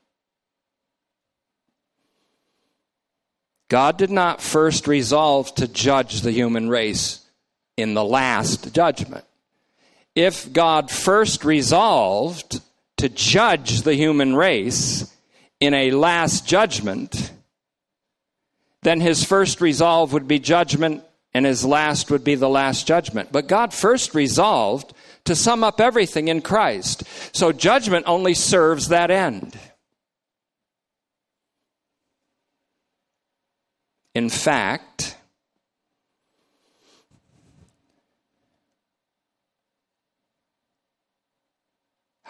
[3.68, 7.21] God did not first resolve to judge the human race
[7.78, 9.26] in the last judgment.
[10.16, 12.62] If God first resolved
[12.98, 15.12] to judge the human race
[15.60, 17.32] in a last judgment,
[18.84, 21.04] then his first resolve would be judgment
[21.34, 23.32] and his last would be the last judgment.
[23.32, 24.94] But God first resolved
[25.26, 27.04] to sum up everything in Christ.
[27.34, 29.58] So judgment only serves that end.
[34.14, 35.11] In fact,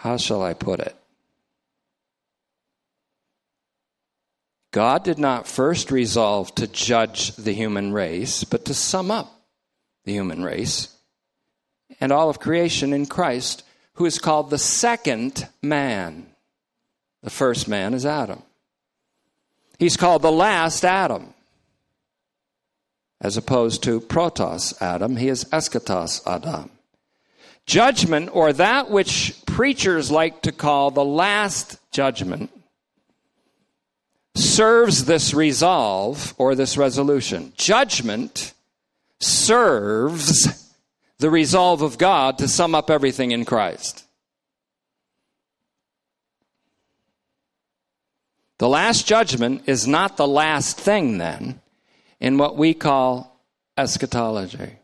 [0.02, 0.96] how shall I put it?
[4.72, 9.32] God did not first resolve to judge the human race, but to sum up
[10.04, 10.88] the human race
[12.00, 13.62] and all of creation in Christ,
[13.94, 16.26] who is called the second man.
[17.22, 18.42] The first man is Adam.
[19.78, 21.32] He's called the last Adam.
[23.20, 26.70] As opposed to protos Adam, he is eschatos Adam.
[27.66, 32.50] Judgment, or that which preachers like to call the last judgment,
[34.34, 37.52] serves this resolve or this resolution.
[37.54, 38.54] Judgment
[39.20, 40.74] serves
[41.18, 44.06] the resolve of God to sum up everything in Christ.
[48.56, 51.60] The last judgment is not the last thing, then,
[52.20, 53.38] in what we call
[53.76, 54.78] eschatology.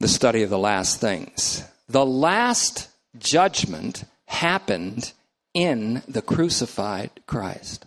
[0.00, 1.62] The study of the last things.
[1.88, 2.88] The last
[3.18, 5.12] judgment happened
[5.52, 7.86] in the crucified Christ.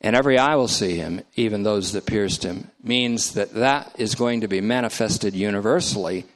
[0.00, 4.14] And every eye will see him, even those that pierced him, means that that is
[4.14, 6.26] going to be manifested universally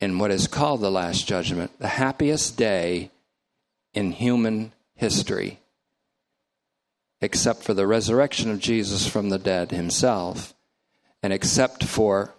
[0.00, 3.10] in what is called the Last Judgment, the happiest day
[3.94, 5.58] in human history,
[7.20, 10.52] except for the resurrection of Jesus from the dead himself,
[11.26, 12.32] and except for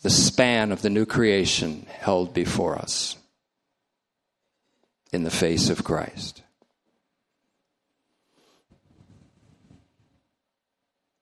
[0.00, 3.18] the span of the new creation held before us
[5.12, 6.42] in the face of Christ.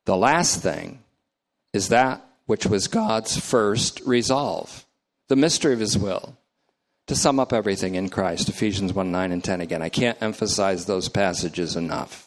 [0.04, 1.00] The last thing
[1.72, 4.86] is that which was God's first resolve,
[5.26, 6.38] the mystery of his will.
[7.08, 9.82] To sum up everything in Christ, Ephesians 1 9 and 10 again.
[9.82, 12.25] I can't emphasize those passages enough.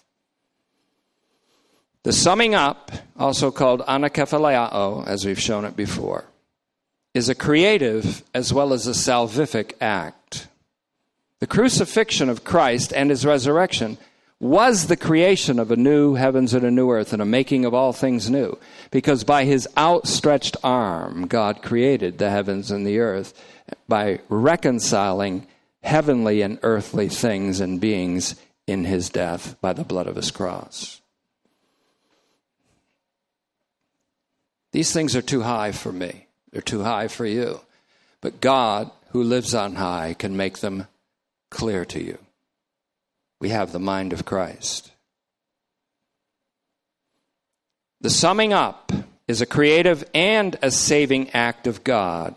[2.03, 6.23] The summing up, also called anakephaleao, as we've shown it before,
[7.13, 10.47] is a creative as well as a salvific act.
[11.39, 13.97] The crucifixion of Christ and his resurrection
[14.39, 17.73] was the creation of a new heavens and a new earth and a making of
[17.73, 18.57] all things new.
[18.91, 23.33] Because by his outstretched arm, God created the heavens and the earth
[23.89, 25.47] by reconciling
[25.83, 28.35] heavenly and earthly things and beings
[28.67, 30.98] in his death by the blood of his cross.
[34.71, 36.27] These things are too high for me.
[36.51, 37.61] They're too high for you.
[38.21, 40.87] But God, who lives on high, can make them
[41.49, 42.17] clear to you.
[43.39, 44.91] We have the mind of Christ.
[48.01, 48.91] The summing up
[49.27, 52.35] is a creative and a saving act of God.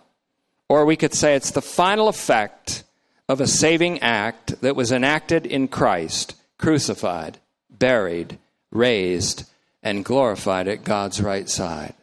[0.68, 2.84] Or we could say it's the final effect
[3.28, 7.38] of a saving act that was enacted in Christ, crucified,
[7.70, 8.38] buried,
[8.70, 9.44] raised,
[9.82, 11.94] and glorified at God's right side.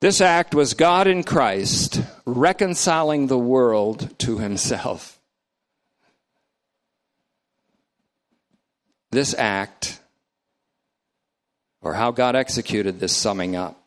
[0.00, 5.20] This act was God in Christ reconciling the world to himself.
[9.10, 10.00] this act,
[11.82, 13.82] or how God executed this summing up,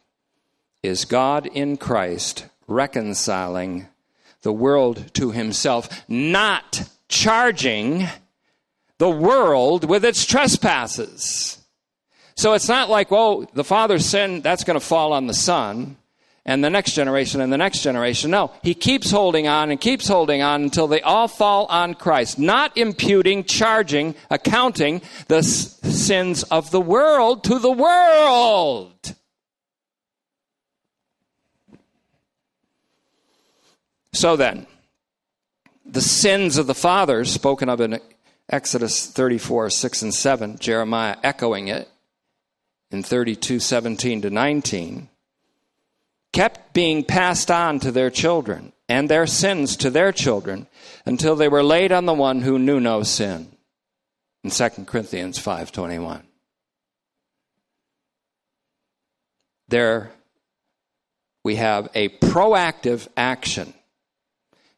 [0.81, 3.87] is God in Christ reconciling
[4.41, 8.07] the world to himself, not charging
[8.97, 11.59] the world with its trespasses.
[12.35, 15.97] So it's not like, well, the father's sin, that's going to fall on the son
[16.45, 18.31] and the next generation and the next generation.
[18.31, 22.37] No, he keeps holding on and keeps holding on until they all fall on Christ,
[22.37, 29.15] not imputing, charging, accounting the s- sins of the world to the world.
[34.11, 34.67] So then,
[35.85, 37.99] the sins of the fathers, spoken of in
[38.49, 41.89] Exodus 34, 6 and 7, Jeremiah echoing it
[42.91, 45.09] in 32, 17 to 19,
[46.33, 50.67] kept being passed on to their children and their sins to their children
[51.05, 53.47] until they were laid on the one who knew no sin.
[54.43, 56.23] In 2 Corinthians 5:21.
[59.69, 60.11] There
[61.45, 63.73] we have a proactive action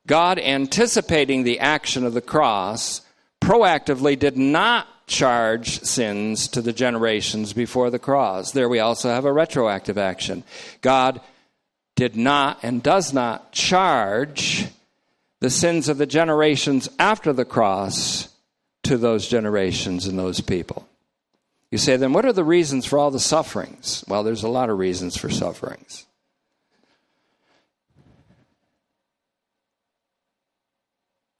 [0.08, 3.02] God, anticipating the action of the cross,
[3.42, 8.52] proactively did not charge sins to the generations before the cross.
[8.52, 10.44] There we also have a retroactive action.
[10.82, 11.22] God
[11.96, 14.68] did not and does not charge
[15.40, 18.30] the sins of the generations after the cross
[18.84, 20.88] to those generations and those people.
[21.72, 24.04] You say, then what are the reasons for all the sufferings?
[24.08, 26.06] Well, there's a lot of reasons for sufferings.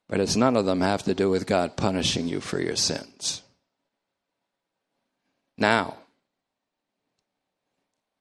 [0.08, 3.42] But it's none of them have to do with God punishing you for your sins.
[5.58, 5.96] Now,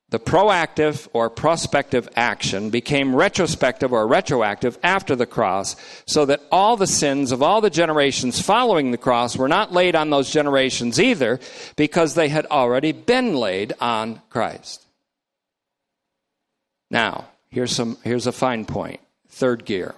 [0.10, 5.76] the proactive or prospective action became retrospective or retroactive after the cross,
[6.06, 9.96] so that all the sins of all the generations following the cross were not laid
[9.96, 11.40] on those generations either,
[11.76, 14.86] because they had already been laid on Christ.
[16.92, 19.00] Now, here's, some, here's a fine point.
[19.30, 19.96] Third gear.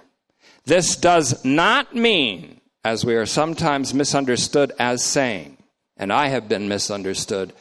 [0.64, 5.58] This does not mean, as we are sometimes misunderstood as saying,
[5.98, 7.52] and I have been misunderstood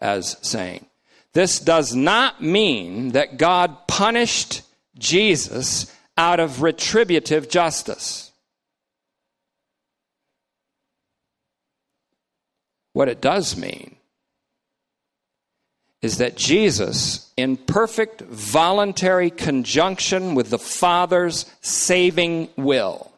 [0.00, 0.84] as saying,
[1.32, 4.62] this does not mean that God punished
[4.98, 8.30] Jesus out of retributive justice.
[12.92, 13.96] What it does mean
[16.02, 23.10] is that Jesus, in perfect voluntary conjunction with the Father's saving will,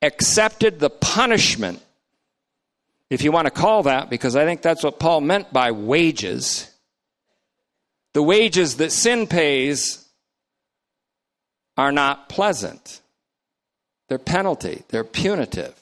[0.00, 1.82] accepted the punishment,
[3.10, 6.67] if you want to call that, because I think that's what Paul meant by wages.
[8.18, 10.04] The wages that sin pays
[11.76, 13.00] are not pleasant,
[14.08, 15.80] they're penalty, they're punitive.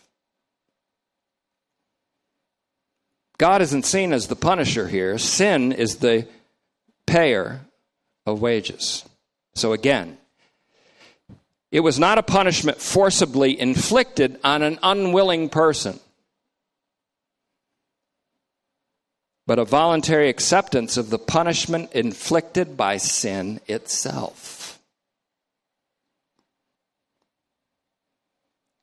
[3.38, 5.16] God isn't seen as the punisher here.
[5.16, 6.28] Sin is the
[7.06, 7.62] payer
[8.26, 9.06] of wages.
[9.54, 10.18] So again,
[11.72, 16.00] it was not a punishment forcibly inflicted on an unwilling person,
[19.46, 24.80] but a voluntary acceptance of the punishment inflicted by sin itself.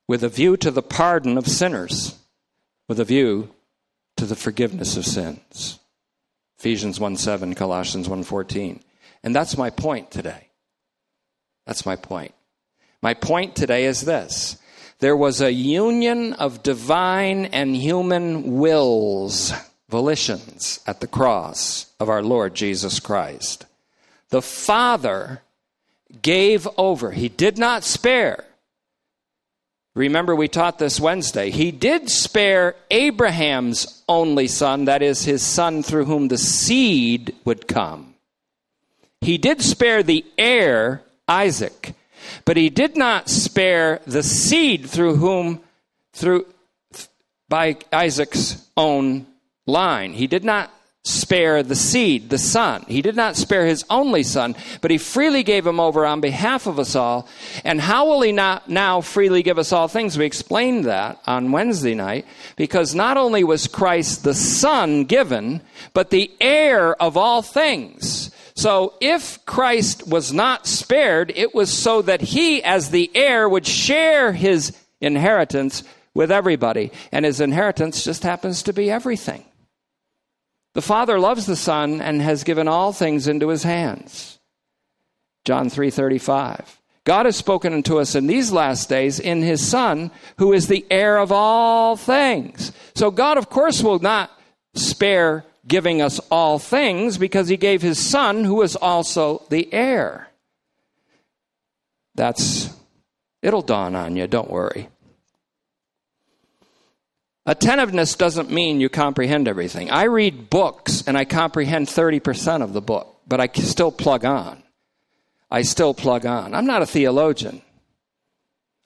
[0.08, 2.18] With a view to the pardon of sinners,
[2.88, 3.50] with a view
[4.16, 5.78] to the forgiveness of sins.
[6.58, 8.80] Ephesians 1 7, Colossians 1 14.
[9.22, 10.48] And that's my point today.
[11.66, 12.34] That's my point.
[13.02, 14.58] My point today is this
[15.00, 19.52] there was a union of divine and human wills,
[19.88, 23.66] volitions, at the cross of our Lord Jesus Christ.
[24.30, 25.42] The Father
[26.22, 28.44] gave over, He did not spare
[29.94, 31.50] Remember, we taught this Wednesday.
[31.50, 37.68] He did spare Abraham's only son, that is, his son through whom the seed would
[37.68, 38.14] come.
[39.20, 41.94] He did spare the heir, Isaac,
[42.44, 45.60] but he did not spare the seed through whom,
[46.12, 46.46] through,
[47.48, 49.26] by Isaac's own
[49.66, 50.12] line.
[50.12, 50.70] He did not
[51.06, 52.82] spare the seed, the son.
[52.88, 56.66] He did not spare his only son, but he freely gave him over on behalf
[56.66, 57.28] of us all.
[57.62, 60.16] And how will he not now freely give us all things?
[60.16, 62.24] We explained that on Wednesday night,
[62.56, 65.60] because not only was Christ the son given,
[65.92, 68.30] but the heir of all things.
[68.54, 73.66] So if Christ was not spared, it was so that he, as the heir, would
[73.66, 75.82] share his inheritance
[76.14, 76.92] with everybody.
[77.12, 79.44] And his inheritance just happens to be everything.
[80.74, 84.38] The Father loves the Son and has given all things into his hands.
[85.44, 86.80] John 3:35.
[87.04, 90.86] God has spoken unto us in these last days in his Son, who is the
[90.90, 92.72] heir of all things.
[92.94, 94.30] So God, of course, will not
[94.74, 100.28] spare giving us all things because he gave his Son, who is also the heir.
[102.14, 102.70] That's,
[103.42, 104.88] it'll dawn on you, don't worry.
[107.46, 109.90] Attentiveness doesn't mean you comprehend everything.
[109.90, 114.62] I read books and I comprehend 30% of the book, but I still plug on.
[115.50, 116.54] I still plug on.
[116.54, 117.60] I'm not a theologian.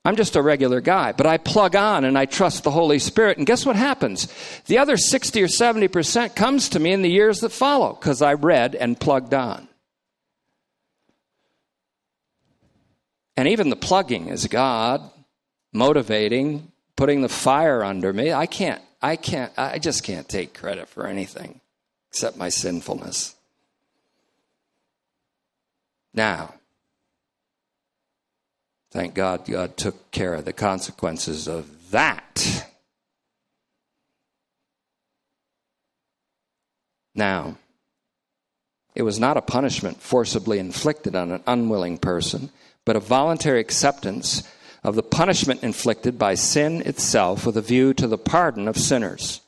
[0.04, 3.38] I'm just a regular guy, but I plug on and I trust the Holy Spirit.
[3.38, 4.26] And guess what happens?
[4.66, 8.34] The other 60 or 70% comes to me in the years that follow because I
[8.34, 9.68] read and plugged on.
[13.36, 15.08] And even the plugging is God
[15.72, 18.32] motivating, putting the fire under me.
[18.32, 21.60] I can't, I can't, I just can't take credit for anything
[22.10, 23.36] except my sinfulness.
[26.12, 26.54] Now,
[28.90, 32.66] thank God God took care of the consequences of that.
[37.14, 37.58] Now,
[38.96, 42.50] it was not a punishment forcibly inflicted on an unwilling person,
[42.84, 44.42] but a voluntary acceptance
[44.82, 49.40] of the punishment inflicted by sin itself with a view to the pardon of sinners.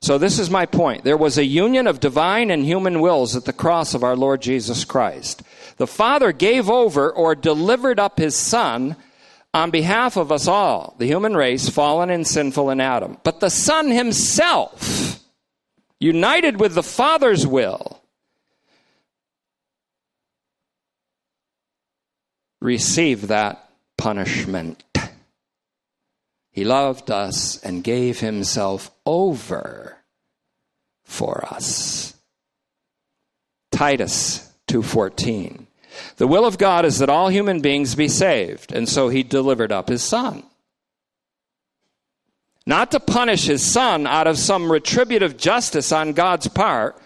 [0.00, 1.02] So, this is my point.
[1.02, 4.40] There was a union of divine and human wills at the cross of our Lord
[4.40, 5.42] Jesus Christ.
[5.76, 8.94] The Father gave over or delivered up his Son
[9.52, 13.18] on behalf of us all, the human race, fallen and sinful in Adam.
[13.24, 15.20] But the Son himself,
[15.98, 18.00] united with the Father's will,
[22.60, 23.67] received that
[23.98, 24.82] punishment.
[26.50, 29.98] He loved us and gave himself over
[31.04, 32.14] for us.
[33.70, 35.66] Titus 2:14.
[36.16, 39.72] The will of God is that all human beings be saved, and so he delivered
[39.72, 40.44] up his son.
[42.66, 47.00] Not to punish his son out of some retributive justice on God's part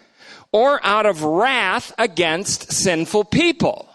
[0.51, 3.92] or out of wrath against sinful people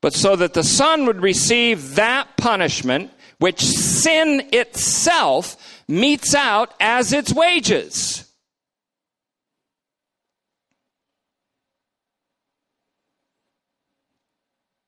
[0.00, 7.12] but so that the Son would receive that punishment which sin itself metes out as
[7.12, 8.24] its wages.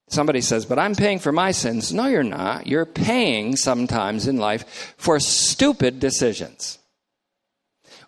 [0.09, 1.93] Somebody says, but I'm paying for my sins.
[1.93, 2.67] No, you're not.
[2.67, 6.79] You're paying sometimes in life for stupid decisions.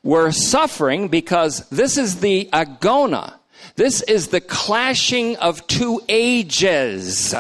[0.03, 3.35] We're suffering because this is the agona
[3.77, 7.35] this is the clashing of two ages.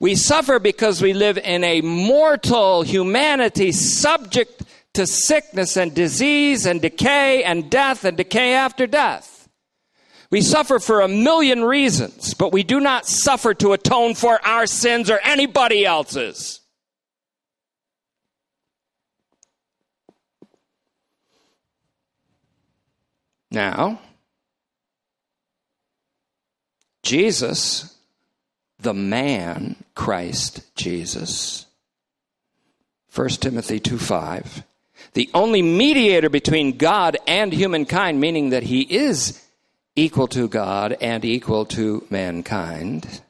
[0.00, 4.62] We suffer because we live in a mortal humanity subject
[4.94, 9.48] to sickness and disease and decay and death and decay after death.
[10.30, 14.66] We suffer for a million reasons, but we do not suffer to atone for our
[14.66, 16.60] sins or anybody else's.
[23.50, 24.00] Now,
[27.08, 27.96] Jesus,
[28.78, 31.64] the man, Christ Jesus,
[33.14, 34.62] 1 Timothy 2 5,
[35.14, 39.42] the only mediator between God and humankind, meaning that he is
[39.96, 43.22] equal to God and equal to mankind.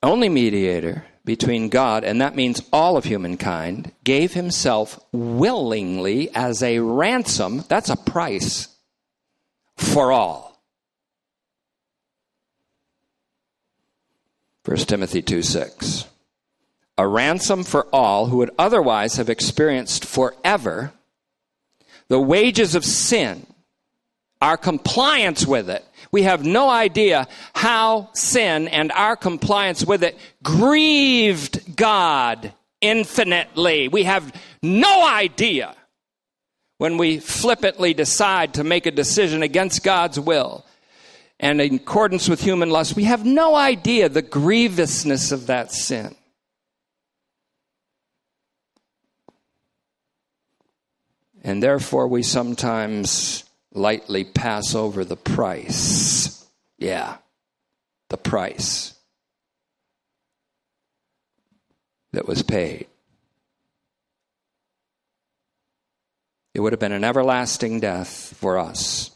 [0.00, 6.78] Only mediator between God, and that means all of humankind, gave himself willingly as a
[6.78, 7.64] ransom.
[7.66, 8.68] That's a price
[9.76, 10.51] for all.
[14.64, 16.06] 1 Timothy 2 6.
[16.98, 20.92] A ransom for all who would otherwise have experienced forever
[22.08, 23.46] the wages of sin,
[24.40, 25.84] our compliance with it.
[26.10, 33.88] We have no idea how sin and our compliance with it grieved God infinitely.
[33.88, 34.32] We have
[34.62, 35.74] no idea
[36.76, 40.66] when we flippantly decide to make a decision against God's will
[41.42, 46.14] and in accordance with human lust, we have no idea the grievousness of that sin.
[51.42, 53.42] And therefore, we sometimes
[53.74, 56.46] lightly pass over the price.
[56.78, 57.16] Yeah,
[58.08, 58.94] the price
[62.12, 62.86] that was paid.
[66.54, 69.10] It would have been an everlasting death for us.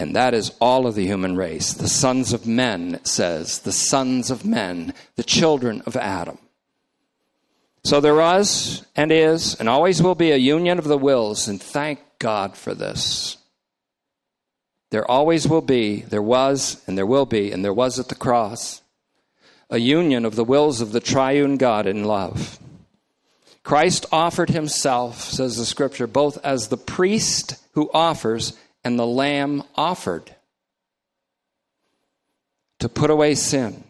[0.00, 1.72] And that is all of the human race.
[1.72, 6.38] The sons of men, it says, the sons of men, the children of Adam.
[7.84, 11.60] So there was and is and always will be a union of the wills, and
[11.60, 13.38] thank God for this.
[14.90, 18.14] There always will be, there was, and there will be, and there was at the
[18.14, 18.82] cross,
[19.68, 22.58] a union of the wills of the triune God in love.
[23.62, 29.62] Christ offered himself, says the scripture, both as the priest who offers and the lamb
[29.74, 30.34] offered
[32.80, 33.84] to put away sin.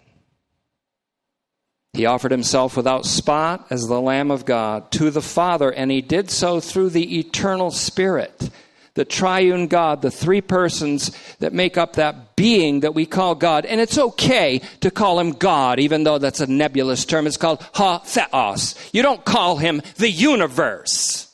[1.92, 6.00] He offered himself without spot as the Lamb of God to the Father, and he
[6.00, 8.50] did so through the eternal Spirit
[8.98, 13.64] the triune God, the three persons that make up that being that we call God.
[13.64, 17.28] And it's okay to call him God, even though that's a nebulous term.
[17.28, 18.74] It's called Ha Theos.
[18.92, 21.27] You don't call him the universe.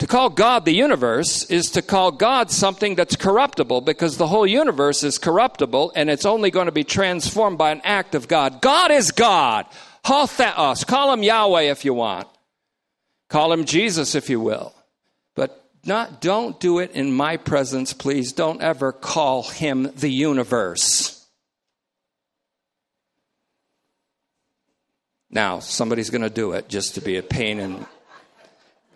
[0.00, 4.46] To call God the universe is to call God something that's corruptible because the whole
[4.46, 8.60] universe is corruptible and it's only going to be transformed by an act of God.
[8.60, 9.66] God is God.
[10.04, 10.84] Ha Theos.
[10.84, 12.28] Call him Yahweh if you want.
[13.28, 14.74] Call him Jesus if you will.
[15.36, 18.32] But not don't do it in my presence, please.
[18.32, 21.24] Don't ever call him the universe.
[25.30, 27.86] Now, somebody's going to do it just to be a pain and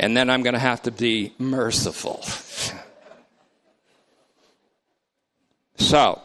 [0.00, 2.22] and then I'm going to have to be merciful.
[5.76, 6.20] so,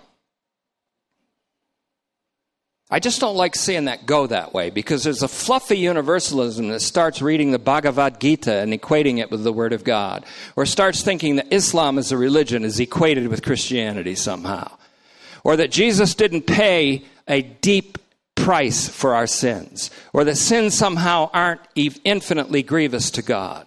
[2.94, 6.82] I just don't like seeing that go that way because there's a fluffy universalism that
[6.82, 10.24] starts reading the Bhagavad Gita and equating it with the Word of God,
[10.56, 14.78] or starts thinking that Islam as a religion is equated with Christianity somehow,
[15.44, 17.98] or that Jesus didn't pay a deep
[18.44, 23.66] price for our sins, or that sins somehow aren't infinitely grievous to God.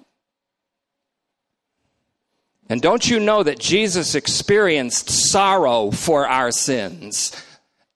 [2.68, 7.32] And don't you know that Jesus experienced sorrow for our sins?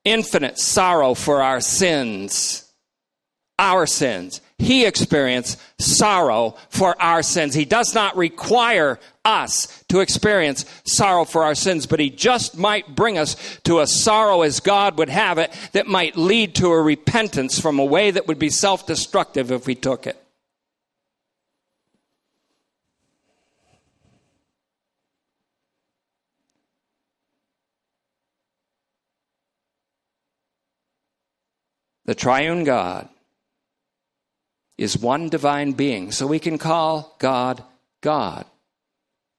[0.04, 2.72] infinite sorrow for our sins.
[3.58, 4.40] Our sins.
[4.60, 7.54] He experienced sorrow for our sins.
[7.54, 12.94] He does not require us to experience sorrow for our sins, but He just might
[12.94, 16.82] bring us to a sorrow as God would have it that might lead to a
[16.82, 20.22] repentance from a way that would be self destructive if we took it.
[32.04, 33.08] The triune God
[34.80, 36.10] is one divine being.
[36.10, 37.62] So we can call God
[38.00, 38.46] God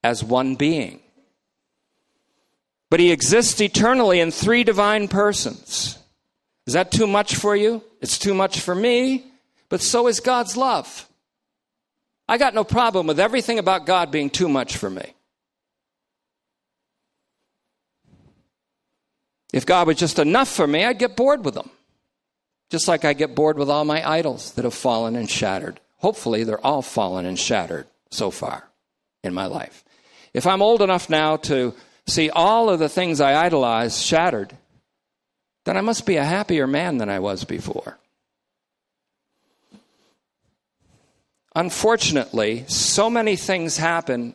[0.04, 1.00] as one being.
[2.88, 5.98] But he exists eternally in three divine persons.
[6.66, 7.82] Is that too much for you?
[8.00, 9.24] It's too much for me,
[9.68, 11.08] but so is God's love.
[12.28, 15.12] I got no problem with everything about God being too much for me.
[19.52, 21.68] If God was just enough for me, I'd get bored with him.
[22.72, 25.78] Just like I get bored with all my idols that have fallen and shattered.
[25.98, 28.66] Hopefully, they're all fallen and shattered so far
[29.22, 29.84] in my life.
[30.32, 31.74] If I'm old enough now to
[32.06, 34.56] see all of the things I idolize shattered,
[35.64, 37.98] then I must be a happier man than I was before.
[41.54, 44.34] Unfortunately, so many things happen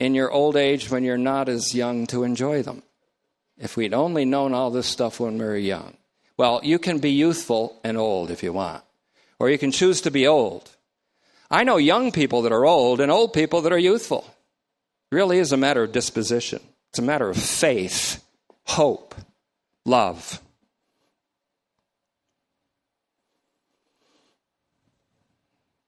[0.00, 2.82] in your old age when you're not as young to enjoy them.
[3.56, 5.96] If we'd only known all this stuff when we were young.
[6.36, 8.84] Well, you can be youthful and old if you want,
[9.38, 10.70] or you can choose to be old.
[11.50, 14.24] I know young people that are old and old people that are youthful.
[15.10, 16.60] It really is a matter of disposition,
[16.90, 18.22] it's a matter of faith,
[18.64, 19.14] hope,
[19.84, 20.40] love.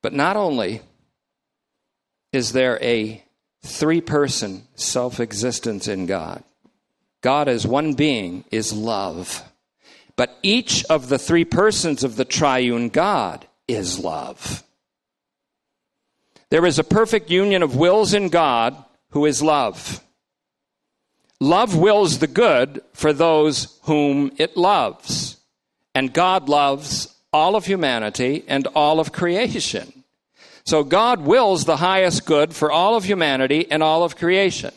[0.00, 0.80] But not only
[2.32, 3.22] is there a
[3.62, 6.44] three person self existence in God,
[7.20, 9.42] God as one being is love.
[10.18, 14.64] But each of the three persons of the triune God is love.
[16.50, 18.76] There is a perfect union of wills in God
[19.10, 20.00] who is love.
[21.38, 25.36] Love wills the good for those whom it loves.
[25.94, 30.02] And God loves all of humanity and all of creation.
[30.64, 34.72] So God wills the highest good for all of humanity and all of creation.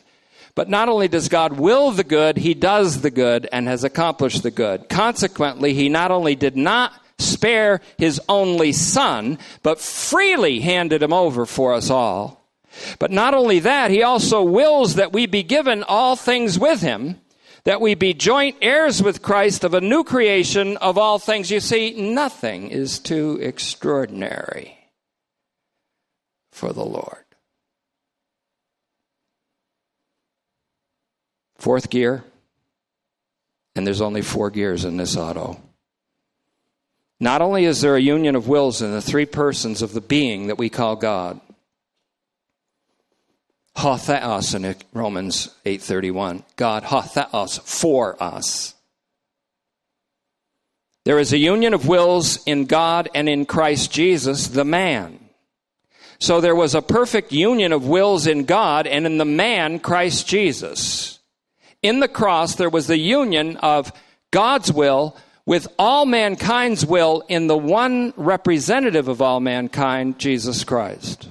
[0.55, 4.43] But not only does God will the good, he does the good and has accomplished
[4.43, 4.89] the good.
[4.89, 11.45] Consequently, he not only did not spare his only son, but freely handed him over
[11.45, 12.41] for us all.
[12.99, 17.19] But not only that, he also wills that we be given all things with him,
[17.63, 21.51] that we be joint heirs with Christ of a new creation of all things.
[21.51, 24.77] You see, nothing is too extraordinary
[26.51, 27.25] for the Lord.
[31.61, 32.23] Fourth gear,
[33.75, 35.61] and there's only four gears in this auto.
[37.19, 40.47] Not only is there a union of wills in the three persons of the being
[40.47, 41.39] that we call God,
[43.77, 46.43] Hotheos in Romans 8:31.
[46.55, 48.73] God hotheos for us.
[51.05, 55.29] There is a union of wills in God and in Christ Jesus, the man.
[56.17, 60.27] So there was a perfect union of wills in God and in the man, Christ
[60.27, 61.19] Jesus.
[61.81, 63.91] In the cross, there was the union of
[64.31, 65.15] God's will
[65.45, 71.29] with all mankind's will in the one representative of all mankind, Jesus Christ.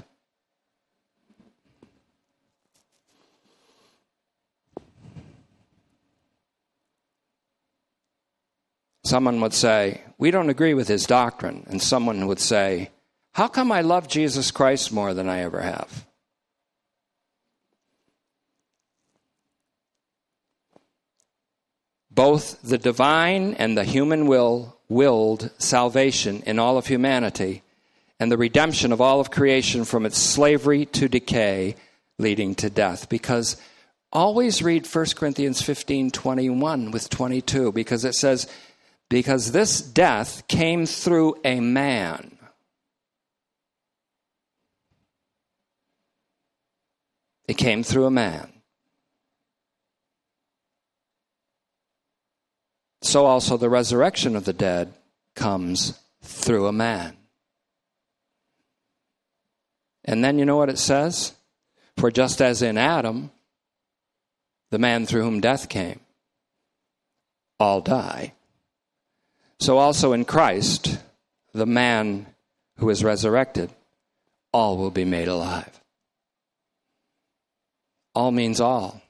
[9.05, 11.65] Someone would say, We don't agree with his doctrine.
[11.69, 12.91] And someone would say,
[13.33, 16.07] How come I love Jesus Christ more than I ever have?
[22.21, 27.63] Both the divine and the human will willed salvation in all of humanity
[28.19, 31.77] and the redemption of all of creation from its slavery to decay
[32.19, 33.57] leading to death because
[34.13, 38.47] always read 1 Corinthians 15 21 with 22 because it says
[39.09, 42.37] because this death came through a man.
[47.49, 48.60] It came through a man.
[53.03, 54.93] So also the resurrection of the dead
[55.35, 57.17] comes through a man.
[60.05, 61.35] And then you know what it says?
[61.97, 63.31] For just as in Adam,
[64.71, 66.01] the man through whom death came,
[67.59, 68.33] all die.
[69.59, 70.99] So also in Christ,
[71.53, 72.27] the man
[72.79, 73.71] who is resurrected,
[74.53, 75.81] all will be made alive.
[78.15, 79.03] All means all.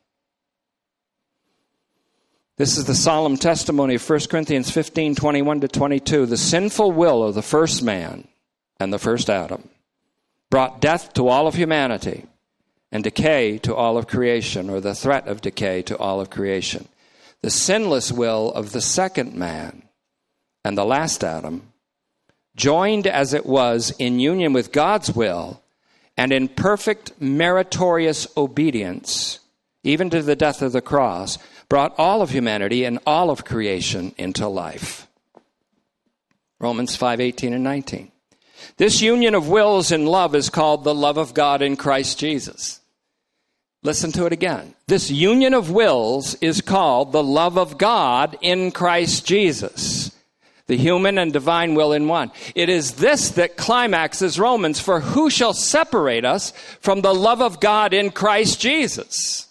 [2.61, 6.27] This is the solemn testimony of 1 Corinthians 15 21 to 22.
[6.27, 8.29] The sinful will of the first man
[8.79, 9.67] and the first Adam
[10.51, 12.27] brought death to all of humanity
[12.93, 16.87] and decay to all of creation, or the threat of decay to all of creation.
[17.41, 19.85] The sinless will of the second man
[20.63, 21.73] and the last Adam,
[22.57, 25.63] joined as it was in union with God's will
[26.15, 29.39] and in perfect meritorious obedience,
[29.83, 31.39] even to the death of the cross,
[31.71, 35.07] brought all of humanity and all of creation into life.
[36.59, 38.13] Romans 5 18 and 19.
[38.77, 42.81] This union of wills in love is called the love of God in Christ Jesus.
[43.83, 44.75] Listen to it again.
[44.87, 50.15] This union of wills is called the love of God in Christ Jesus
[50.71, 52.31] the human and divine will in one.
[52.55, 57.59] It is this that climaxes Romans for who shall separate us from the love of
[57.59, 59.49] God in Christ Jesus,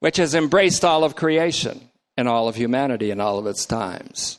[0.00, 4.38] which has embraced all of creation and all of humanity in all of its times.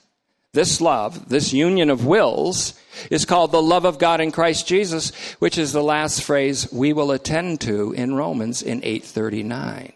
[0.53, 2.80] This love, this union of wills,
[3.12, 6.93] is called the love of God in Christ Jesus, which is the last phrase we
[6.93, 9.91] will attend to in Romans in 839.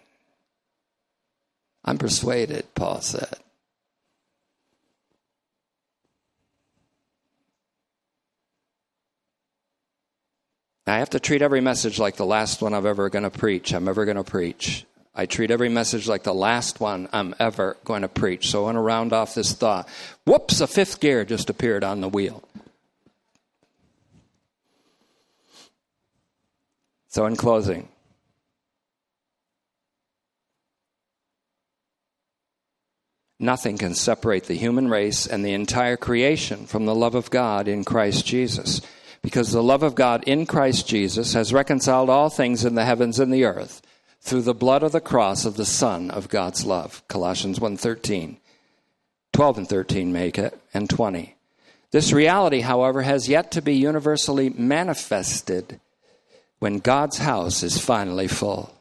[1.86, 3.36] I'm persuaded, Paul said.
[10.86, 13.74] I have to treat every message like the last one I'm ever going to preach.
[13.74, 14.86] I'm ever going to preach.
[15.20, 18.52] I treat every message like the last one I'm ever going to preach.
[18.52, 19.90] So I want to round off this thought.
[20.26, 22.42] Whoops, a fifth gear just appeared on the wheel.
[27.10, 27.90] So, in closing,
[33.42, 37.68] nothing can separate the human race and the entire creation from the love of God
[37.68, 38.80] in Christ Jesus
[39.22, 43.20] because the love of God in Christ Jesus has reconciled all things in the heavens
[43.20, 43.82] and the earth
[44.22, 47.02] through the blood of the cross of the Son of God's love.
[47.08, 48.38] Colossians 1.13.
[49.34, 51.36] 12 and 13 make it, and 20.
[51.92, 55.80] This reality, however, has yet to be universally manifested
[56.60, 58.74] when God's house is finally full.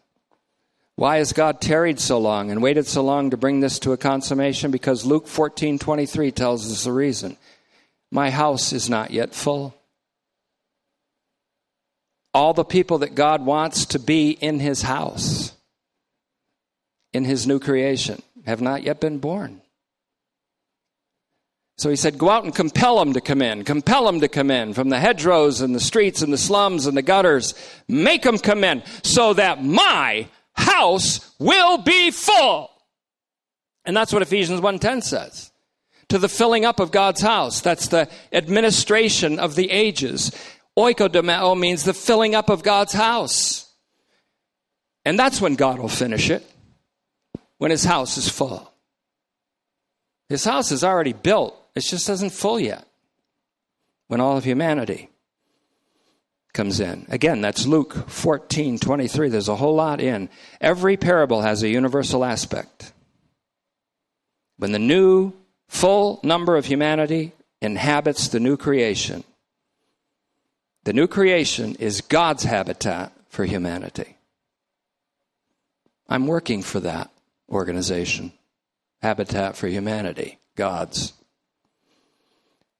[0.96, 3.96] Why has God tarried so long and waited so long to bring this to a
[3.96, 4.72] consummation?
[4.72, 7.36] Because Luke 14:23 tells us the reason.
[8.10, 9.77] My house is not yet full
[12.38, 15.54] all the people that God wants to be in his house,
[17.12, 19.60] in his new creation, have not yet been born.
[21.78, 23.64] So he said, Go out and compel them to come in.
[23.64, 26.96] Compel them to come in from the hedgerows and the streets and the slums and
[26.96, 27.54] the gutters.
[27.88, 32.70] Make them come in so that my house will be full.
[33.84, 35.50] And that's what Ephesians 1:10 says.
[36.10, 37.60] To the filling up of God's house.
[37.60, 40.30] That's the administration of the ages.
[40.78, 43.68] Oikodomeo means the filling up of God's house.
[45.04, 46.48] And that's when God will finish it,
[47.56, 48.72] when his house is full.
[50.28, 52.86] His house is already built, it just isn't full yet.
[54.06, 55.10] When all of humanity
[56.52, 57.06] comes in.
[57.08, 59.28] Again, that's Luke 14 23.
[59.28, 60.30] There's a whole lot in.
[60.60, 62.92] Every parable has a universal aspect.
[64.56, 65.32] When the new
[65.68, 69.24] full number of humanity inhabits the new creation,
[70.84, 74.16] the new creation is God's habitat for humanity.
[76.08, 77.10] I'm working for that
[77.50, 78.32] organization,
[79.02, 81.12] Habitat for Humanity, God's.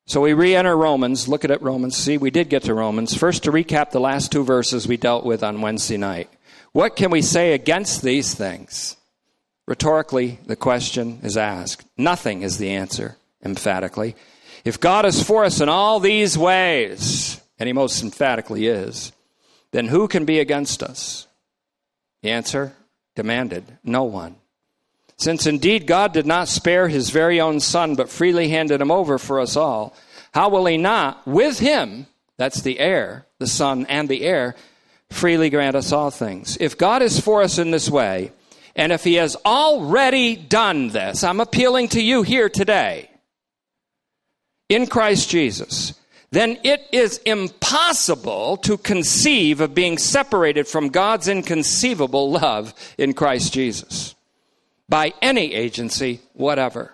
[0.06, 1.96] So we re enter Romans, look at Romans.
[1.96, 3.14] See, we did get to Romans.
[3.14, 6.30] First, to recap the last two verses we dealt with on Wednesday night.
[6.72, 8.96] What can we say against these things?
[9.66, 11.84] Rhetorically, the question is asked.
[11.98, 14.16] Nothing is the answer, emphatically.
[14.64, 19.12] If God is for us in all these ways, and He most emphatically is,
[19.72, 21.26] then who can be against us?
[22.22, 22.72] The answer
[23.14, 24.36] demanded no one.
[25.16, 29.18] Since indeed God did not spare His very own Son, but freely handed Him over
[29.18, 29.94] for us all,
[30.32, 32.06] how will He not, with Him,
[32.36, 34.54] that's the heir, the Son and the heir,
[35.10, 36.56] freely grant us all things?
[36.60, 38.32] If God is for us in this way,
[38.78, 43.10] and if he has already done this, I'm appealing to you here today
[44.68, 45.94] in Christ Jesus,
[46.30, 53.52] then it is impossible to conceive of being separated from God's inconceivable love in Christ
[53.52, 54.14] Jesus
[54.88, 56.92] by any agency whatever.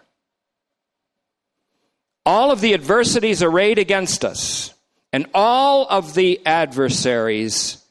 [2.27, 4.73] All of the adversities arrayed against us
[5.13, 7.85] and all of the adversaries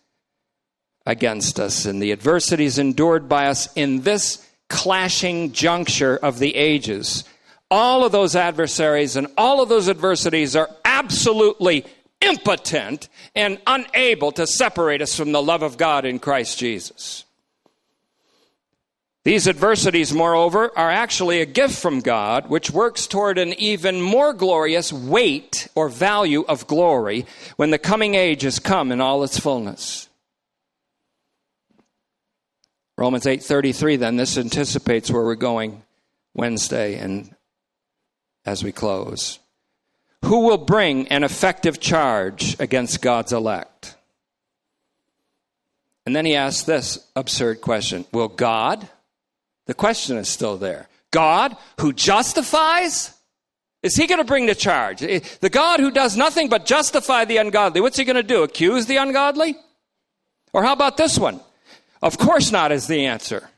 [1.05, 7.25] against us and the adversities endured by us in this clashing juncture of the ages.
[7.75, 11.87] All of those adversaries and all of those adversities are absolutely
[12.21, 17.25] impotent and unable to separate us from the love of God in Christ Jesus.
[19.23, 24.33] These adversities, moreover, are actually a gift from God, which works toward an even more
[24.33, 29.39] glorious weight or value of glory when the coming age has come in all its
[29.39, 30.09] fullness.
[32.99, 35.81] Romans 8:33 then this anticipates where we're going
[36.35, 37.35] Wednesday and
[38.45, 39.39] as we close.
[40.25, 43.95] Who will bring an effective charge against God's elect?
[46.05, 48.87] And then he asks this absurd question Will God?
[49.65, 50.89] The question is still there.
[51.11, 53.13] God who justifies?
[53.81, 54.99] Is he going to bring the charge?
[54.99, 58.43] The God who does nothing but justify the ungodly, what's he going to do?
[58.43, 59.57] Accuse the ungodly?
[60.53, 61.41] Or how about this one?
[62.01, 63.49] Of course not, is the answer.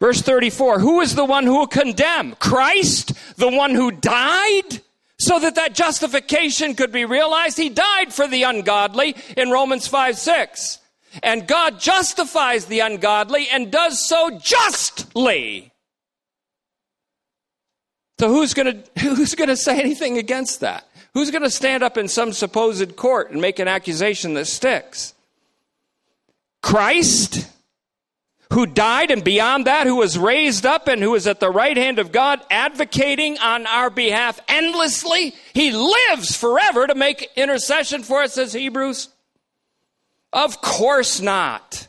[0.00, 2.34] Verse 34 Who is the one who will condemn?
[2.36, 4.80] Christ, the one who died?
[5.18, 10.16] So that that justification could be realized, he died for the ungodly in Romans 5
[10.16, 10.78] 6.
[11.22, 15.72] And God justifies the ungodly and does so justly.
[18.18, 20.86] So who's going to who's going to say anything against that?
[21.12, 25.14] Who's going to stand up in some supposed court and make an accusation that sticks?
[26.62, 27.50] Christ
[28.52, 31.76] who died and beyond that, who was raised up and who is at the right
[31.76, 35.34] hand of God advocating on our behalf endlessly.
[35.52, 39.08] He lives forever to make intercession for us, says Hebrews.
[40.32, 41.86] Of course not.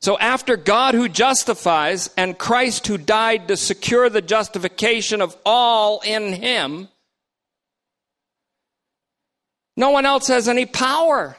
[0.00, 6.00] So, after God who justifies and Christ who died to secure the justification of all
[6.00, 6.88] in Him,
[9.76, 11.36] no one else has any power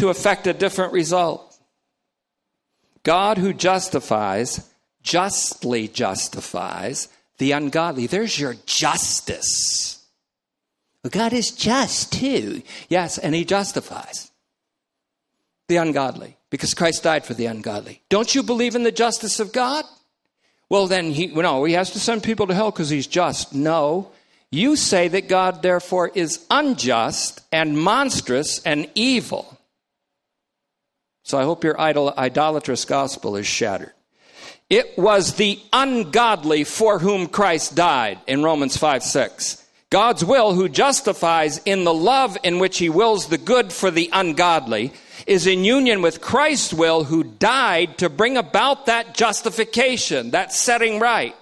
[0.00, 1.58] to effect a different result.
[3.02, 4.68] God who justifies,
[5.02, 8.06] justly justifies the ungodly.
[8.06, 10.02] There's your justice.
[11.10, 12.62] God is just too.
[12.88, 14.30] Yes, and He justifies
[15.68, 18.02] the ungodly because Christ died for the ungodly.
[18.08, 19.84] Don't you believe in the justice of God?
[20.70, 23.54] Well, then he no, he has to send people to hell because he's just.
[23.54, 24.12] No.
[24.50, 29.59] You say that God therefore is unjust and monstrous and evil.
[31.22, 33.92] So I hope your idol, idolatrous gospel is shattered.
[34.68, 39.66] It was the ungodly for whom Christ died in Romans 5 6.
[39.90, 44.08] God's will, who justifies in the love in which he wills the good for the
[44.12, 44.92] ungodly,
[45.26, 51.00] is in union with Christ's will, who died to bring about that justification, that setting
[51.00, 51.34] right.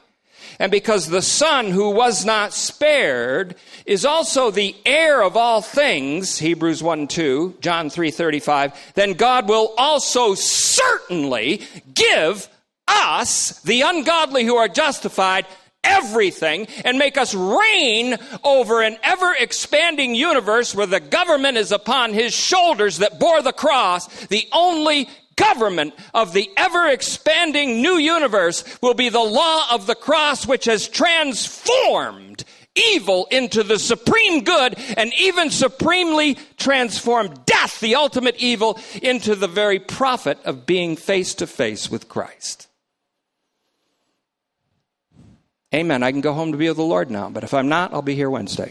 [0.58, 3.54] And because the Son who was not spared
[3.86, 9.48] is also the heir of all things, Hebrews 1 2, John 3 35, then God
[9.48, 11.62] will also certainly
[11.94, 12.48] give
[12.88, 15.46] us, the ungodly who are justified,
[15.84, 22.12] everything and make us reign over an ever expanding universe where the government is upon
[22.12, 25.08] his shoulders that bore the cross, the only
[25.38, 30.66] government of the ever expanding new universe will be the law of the cross, which
[30.66, 32.44] has transformed
[32.92, 39.48] evil into the supreme good and even supremely transformed death, the ultimate evil, into the
[39.48, 42.68] very profit of being face to face with Christ.
[45.74, 46.02] Amen.
[46.02, 48.02] I can go home to be with the Lord now, but if I'm not, I'll
[48.02, 48.66] be here Wednesday.